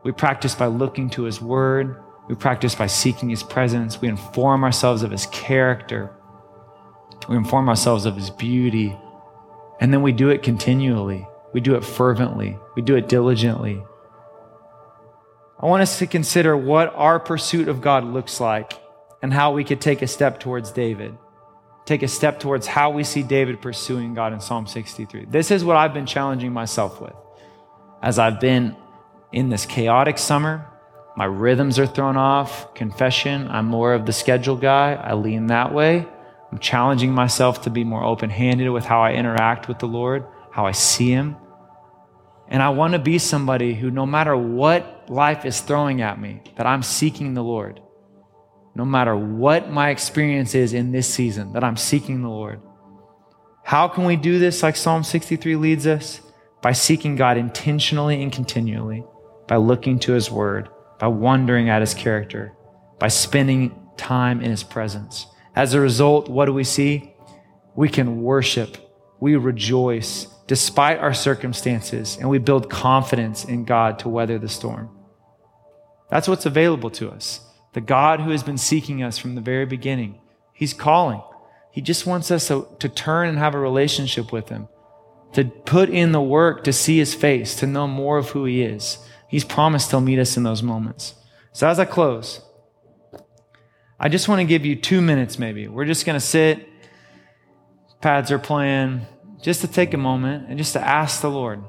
we 0.03 0.11
practice 0.13 0.55
by 0.55 0.67
looking 0.67 1.11
to 1.11 1.23
His 1.23 1.41
Word, 1.41 2.03
we 2.29 2.35
practice 2.35 2.75
by 2.75 2.89
seeking 2.89 3.29
His 3.29 3.43
presence, 3.43 4.01
we 4.01 4.09
inform 4.09 4.65
ourselves 4.65 5.03
of 5.03 5.13
His 5.13 5.27
character, 5.27 6.11
we 7.31 7.37
inform 7.37 7.69
ourselves 7.69 8.07
of 8.07 8.17
His 8.17 8.29
beauty, 8.29 8.99
and 9.81 9.93
then 9.93 10.03
we 10.03 10.11
do 10.11 10.31
it 10.31 10.43
continually. 10.43 11.29
We 11.53 11.61
do 11.61 11.77
it 11.77 11.85
fervently. 11.85 12.59
We 12.75 12.83
do 12.83 12.97
it 12.97 13.09
diligently. 13.09 13.85
I 15.61 15.67
want 15.67 15.83
us 15.83 16.01
to 16.01 16.09
consider 16.09 16.57
what 16.57 16.93
our 16.97 17.21
pursuit 17.21 17.69
of 17.69 17.81
God 17.81 18.03
looks 18.05 18.41
like 18.41 18.73
and 19.23 19.33
how 19.33 19.53
we 19.53 19.63
could 19.63 19.81
take 19.81 20.03
a 20.03 20.09
step 20.09 20.41
towards 20.41 20.73
David. 20.73 21.17
Take 21.85 22.03
a 22.03 22.09
step 22.09 22.41
towards 22.41 22.67
how 22.67 22.91
we 22.91 23.05
see 23.05 23.23
David 23.23 23.63
pursuing 23.63 24.13
God 24.13 24.33
in 24.33 24.41
Psalm 24.41 24.67
63. 24.67 25.27
This 25.27 25.53
is 25.53 25.65
what 25.65 25.77
I've 25.77 25.95
been 25.95 26.07
challenging 26.07 26.53
myself 26.53 27.01
with. 27.01 27.15
As 28.03 28.19
I've 28.19 28.41
been 28.41 28.75
in 29.31 29.51
this 29.51 29.67
chaotic 29.67 30.19
summer, 30.19 30.67
my 31.17 31.27
rhythms 31.27 31.79
are 31.79 31.87
thrown 31.87 32.17
off. 32.17 32.75
Confession, 32.75 33.47
I'm 33.49 33.67
more 33.67 33.95
of 33.95 34.05
the 34.05 34.13
schedule 34.13 34.57
guy. 34.57 34.95
I 34.95 35.15
lean 35.15 35.47
that 35.47 35.73
way. 35.73 36.09
I'm 36.51 36.59
challenging 36.59 37.13
myself 37.13 37.63
to 37.63 37.71
be 37.71 37.85
more 37.85 38.05
open 38.05 38.31
handed 38.31 38.71
with 38.71 38.85
how 38.85 39.01
I 39.01 39.13
interact 39.13 39.69
with 39.69 39.79
the 39.79 39.87
Lord, 39.87 40.25
how 40.53 40.67
I 40.67 40.73
see 40.73 41.11
Him. 41.11 41.37
And 42.49 42.63
I 42.63 42.71
want 42.71 42.95
to 42.95 42.99
be 42.99 43.19
somebody 43.19 43.75
who, 43.75 43.91
no 43.91 44.07
matter 44.07 44.37
what 44.37 45.09
life 45.09 45.45
is 45.45 45.61
throwing 45.61 46.03
at 46.03 46.21
me, 46.21 46.43
that 46.57 46.67
I'm 46.67 46.83
seeking 46.83 47.35
the 47.35 47.45
Lord 47.45 47.81
no 48.75 48.85
matter 48.85 49.17
what 49.17 49.71
my 49.71 49.91
experience 49.91 50.55
is 50.55 50.73
in 50.73 50.93
this 50.93 51.07
season, 51.07 51.53
that 51.53 51.65
I'm 51.65 51.77
seeking 51.77 52.23
the 52.23 52.29
Lord. 52.29 52.61
How 53.63 53.89
can 53.89 54.05
we 54.05 54.17
do 54.17 54.39
this 54.39 54.63
like 54.63 54.77
Psalm 54.77 55.05
63 55.05 55.57
leads 55.57 55.87
us? 55.87 56.21
By 56.63 56.73
seeking 56.73 57.17
God 57.17 57.37
intentionally 57.37 58.23
and 58.23 58.31
continually, 58.31 59.05
by 59.49 59.57
looking 59.57 59.99
to 60.01 60.13
His 60.13 60.31
Word, 60.31 60.69
by 60.99 61.09
wondering 61.09 61.69
at 61.69 61.81
His 61.81 61.95
character, 61.95 62.55
by 62.99 63.09
spending 63.09 63.75
time 63.97 64.41
in 64.41 64.51
His 64.51 64.63
presence. 64.63 65.27
As 65.55 65.75
a 65.75 65.81
result, 65.81 66.29
what 66.29 66.47
do 66.47 66.53
we 66.53 66.65
see? 66.65 67.15
We 67.75 67.89
can 67.89 68.23
worship, 68.23 68.77
we 69.21 69.37
rejoice 69.37 70.27
despite 70.47 70.99
our 70.99 71.15
circumstances, 71.15 72.17
and 72.17 72.29
we 72.29 72.39
build 72.39 72.69
confidence 72.69 73.45
in 73.45 73.65
God 73.65 74.01
to 74.01 74.09
weather 74.09 74.39
the 74.39 74.49
storm. 74.49 74.91
That's 76.11 76.27
what's 76.27 76.47
available 76.47 76.91
to 76.91 77.11
us 77.11 77.41
the 77.73 77.81
God 77.81 78.21
who 78.21 78.31
has 78.31 78.43
been 78.43 78.59
seeking 78.59 79.01
us 79.01 79.17
from 79.17 79.37
the 79.37 79.41
very 79.41 79.65
beginning. 79.65 80.21
He's 80.53 80.75
calling. 80.75 81.23
He 81.71 81.81
just 81.81 82.05
wants 82.05 82.33
us 82.33 82.49
to, 82.49 82.67
to, 82.81 82.89
turn 82.89 83.29
and 83.29 83.39
have 83.39 83.55
a 83.55 83.61
relationship 83.61 84.33
with 84.33 84.49
Him, 84.49 84.67
to 85.35 85.45
put 85.45 85.89
in 85.89 86.11
the 86.11 86.21
work 86.21 86.65
to 86.65 86.73
see 86.73 86.99
His 86.99 87.15
face, 87.15 87.55
to 87.57 87.69
know 87.69 87.87
more 87.87 88.19
of 88.19 88.31
who 88.31 88.45
He 88.45 88.63
is. 88.63 88.99
He's 89.29 89.45
promised 89.45 89.91
He'll 89.91 90.01
meet 90.01 90.19
us 90.19 90.37
in 90.37 90.43
those 90.43 90.65
moments. 90.65 91.15
So 91.53 91.69
as 91.69 91.79
I 91.79 91.85
close, 91.85 92.41
I 94.01 94.09
just 94.09 94.27
want 94.27 94.41
to 94.41 94.45
give 94.45 94.67
you 94.67 94.75
two 94.75 95.01
minutes 95.01 95.39
maybe. 95.39 95.69
We're 95.69 95.85
just 95.85 96.07
going 96.07 96.19
to 96.19 96.25
sit, 96.25 96.67
pads 98.01 98.33
are 98.33 98.39
playing, 98.39 99.03
just 99.43 99.61
to 99.61 99.69
take 99.69 99.95
a 99.95 99.99
moment 99.99 100.49
and 100.49 100.59
just 100.59 100.73
to 100.73 100.81
ask 100.81 101.21
the 101.21 101.31
Lord, 101.31 101.63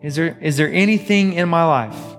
is 0.00 0.16
there, 0.16 0.38
is 0.40 0.56
there 0.56 0.72
anything 0.72 1.32
in 1.34 1.48
my 1.48 1.64
life 1.64 2.14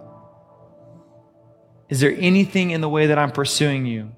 is 1.87 1.99
there 1.99 2.15
anything 2.17 2.71
in 2.71 2.81
the 2.81 2.89
way 2.89 3.07
that 3.07 3.17
I'm 3.17 3.31
pursuing 3.31 3.85
you? 3.85 4.11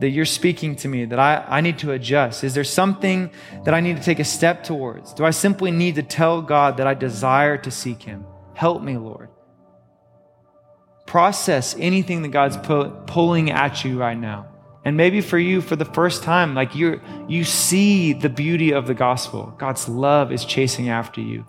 That 0.00 0.10
you're 0.10 0.26
speaking 0.26 0.76
to 0.76 0.88
me 0.88 1.04
that 1.06 1.18
I, 1.18 1.44
I 1.48 1.60
need 1.60 1.78
to 1.78 1.92
adjust? 1.92 2.44
Is 2.44 2.54
there 2.54 2.64
something 2.64 3.30
that 3.64 3.74
I 3.74 3.80
need 3.80 3.96
to 3.96 4.02
take 4.02 4.18
a 4.18 4.24
step 4.24 4.64
towards? 4.64 5.12
Do 5.14 5.24
I 5.24 5.30
simply 5.30 5.70
need 5.70 5.94
to 5.96 6.02
tell 6.02 6.42
God 6.42 6.76
that 6.76 6.86
I 6.86 6.94
desire 6.94 7.56
to 7.58 7.70
seek 7.70 8.02
Him? 8.02 8.24
Help 8.54 8.82
me, 8.82 8.96
Lord. 8.96 9.29
Process 11.10 11.74
anything 11.76 12.22
that 12.22 12.28
God's 12.28 12.56
pu- 12.56 12.90
pulling 13.08 13.50
at 13.50 13.84
you 13.84 13.98
right 13.98 14.16
now. 14.16 14.46
And 14.84 14.96
maybe 14.96 15.20
for 15.20 15.40
you, 15.40 15.60
for 15.60 15.74
the 15.74 15.84
first 15.84 16.22
time, 16.22 16.54
like 16.54 16.76
you 16.76 17.00
you 17.26 17.42
see 17.42 18.12
the 18.12 18.28
beauty 18.28 18.72
of 18.72 18.86
the 18.86 18.94
gospel. 18.94 19.52
God's 19.58 19.88
love 19.88 20.30
is 20.30 20.44
chasing 20.44 20.88
after 20.88 21.20
you. 21.20 21.44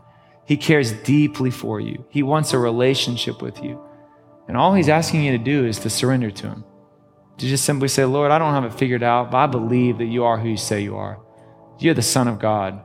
He 0.47 0.57
cares 0.57 0.93
deeply 1.03 1.51
for 1.51 1.79
you. 1.79 2.03
He 2.09 2.23
wants 2.23 2.53
a 2.53 2.57
relationship 2.57 3.39
with 3.43 3.63
you. 3.63 3.79
And 4.47 4.57
all 4.57 4.73
he's 4.73 4.89
asking 4.89 5.25
you 5.25 5.37
to 5.37 5.43
do 5.43 5.67
is 5.67 5.77
to 5.81 5.91
surrender 5.91 6.31
to 6.31 6.47
him. 6.47 6.63
To 7.37 7.45
just 7.45 7.63
simply 7.63 7.87
say, 7.87 8.03
Lord, 8.05 8.31
I 8.31 8.39
don't 8.39 8.55
have 8.55 8.65
it 8.65 8.79
figured 8.79 9.03
out, 9.03 9.29
but 9.29 9.37
I 9.37 9.45
believe 9.45 9.99
that 9.99 10.05
you 10.05 10.23
are 10.23 10.39
who 10.39 10.49
you 10.49 10.57
say 10.57 10.81
you 10.81 10.97
are. 10.97 11.19
You're 11.77 11.93
the 11.93 12.01
Son 12.01 12.27
of 12.27 12.39
God. 12.39 12.81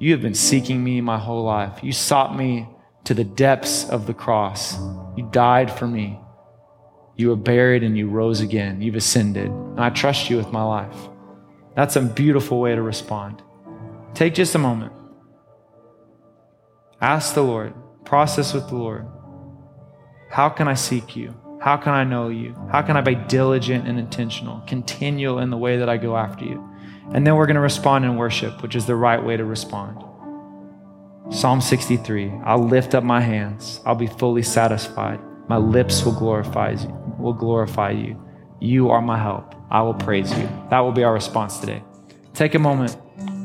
You 0.00 0.10
have 0.10 0.20
been 0.20 0.34
seeking 0.34 0.82
me 0.82 1.00
my 1.00 1.18
whole 1.18 1.44
life. 1.44 1.78
You 1.80 1.92
sought 1.92 2.36
me 2.36 2.68
to 3.04 3.14
the 3.14 3.24
depths 3.24 3.88
of 3.88 4.06
the 4.06 4.14
cross. 4.14 4.78
You 5.16 5.28
died 5.30 5.70
for 5.70 5.86
me. 5.86 6.18
You 7.16 7.28
were 7.28 7.36
buried 7.36 7.82
and 7.82 7.96
you 7.96 8.08
rose 8.08 8.40
again. 8.40 8.80
You've 8.80 8.96
ascended. 8.96 9.48
And 9.48 9.80
I 9.80 9.90
trust 9.90 10.30
you 10.30 10.36
with 10.36 10.52
my 10.52 10.62
life. 10.62 10.96
That's 11.74 11.96
a 11.96 12.00
beautiful 12.00 12.60
way 12.60 12.74
to 12.74 12.82
respond. 12.82 13.42
Take 14.14 14.34
just 14.34 14.54
a 14.54 14.58
moment. 14.58 14.92
Ask 17.00 17.34
the 17.34 17.42
Lord. 17.42 17.74
Process 18.04 18.54
with 18.54 18.68
the 18.68 18.76
Lord. 18.76 19.06
How 20.30 20.48
can 20.48 20.68
I 20.68 20.74
seek 20.74 21.16
you? 21.16 21.34
How 21.60 21.76
can 21.76 21.92
I 21.92 22.04
know 22.04 22.28
you? 22.28 22.54
How 22.70 22.82
can 22.82 22.96
I 22.96 23.00
be 23.02 23.14
diligent 23.14 23.86
and 23.86 23.98
intentional, 23.98 24.60
continual 24.66 25.38
in 25.38 25.50
the 25.50 25.56
way 25.56 25.76
that 25.76 25.88
I 25.88 25.96
go 25.96 26.16
after 26.16 26.44
you? 26.44 26.68
And 27.12 27.26
then 27.26 27.36
we're 27.36 27.46
going 27.46 27.56
to 27.56 27.60
respond 27.60 28.04
in 28.04 28.16
worship, 28.16 28.62
which 28.62 28.74
is 28.74 28.86
the 28.86 28.96
right 28.96 29.22
way 29.22 29.36
to 29.36 29.44
respond. 29.44 30.02
Psalm 31.32 31.62
63 31.62 32.30
I'll 32.44 32.62
lift 32.62 32.94
up 32.94 33.02
my 33.02 33.20
hands, 33.20 33.80
I'll 33.86 33.94
be 33.94 34.06
fully 34.06 34.42
satisfied. 34.42 35.18
My 35.48 35.56
lips 35.56 36.04
will 36.04 36.12
glorify 36.12 36.72
you. 36.72 36.88
Will 37.18 37.32
glorify 37.32 37.90
you. 37.90 38.22
You 38.60 38.90
are 38.90 39.00
my 39.00 39.18
help. 39.18 39.54
I 39.70 39.80
will 39.80 39.94
praise 39.94 40.30
you. 40.38 40.48
That 40.68 40.80
will 40.80 40.92
be 40.92 41.04
our 41.04 41.12
response 41.12 41.58
today. 41.58 41.82
Take 42.34 42.54
a 42.54 42.58
moment, 42.58 42.96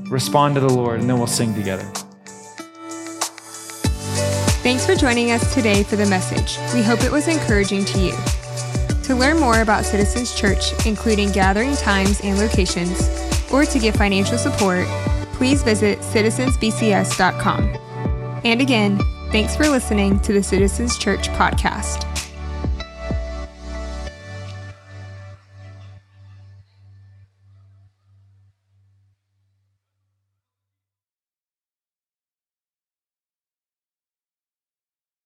respond 0.10 0.56
to 0.56 0.62
the 0.62 0.69
Lord, 0.69 1.00
and 1.00 1.10
then 1.10 1.17
we'll 1.17 1.28
sing 1.28 1.54
together. 1.54 1.89
Thanks 4.63 4.86
for 4.86 4.95
joining 4.95 5.31
us 5.31 5.54
today 5.54 5.83
for 5.83 5.96
the 5.96 6.06
message. 6.08 6.58
We 6.73 6.83
hope 6.83 7.04
it 7.04 7.12
was 7.12 7.29
encouraging 7.29 7.85
to 7.85 8.00
you. 8.00 8.13
To 9.04 9.15
learn 9.15 9.40
more 9.40 9.62
about 9.62 9.85
Citizens 9.85 10.35
Church, 10.35 10.73
including 10.85 11.31
gathering 11.31 11.75
times 11.77 12.19
and 12.21 12.38
locations, 12.38 13.10
or 13.52 13.63
to 13.65 13.79
give 13.79 13.96
financial 13.96 14.38
support, 14.38 14.85
please 15.38 15.63
visit 15.63 16.00
citizensbcs.com. 16.00 17.77
And 18.44 18.60
again, 18.60 19.00
thanks 19.31 19.56
for 19.56 19.67
listening 19.67 20.19
to 20.21 20.33
the 20.33 20.44
Citizens 20.44 20.98
Church 20.98 21.29
podcast. 21.29 22.27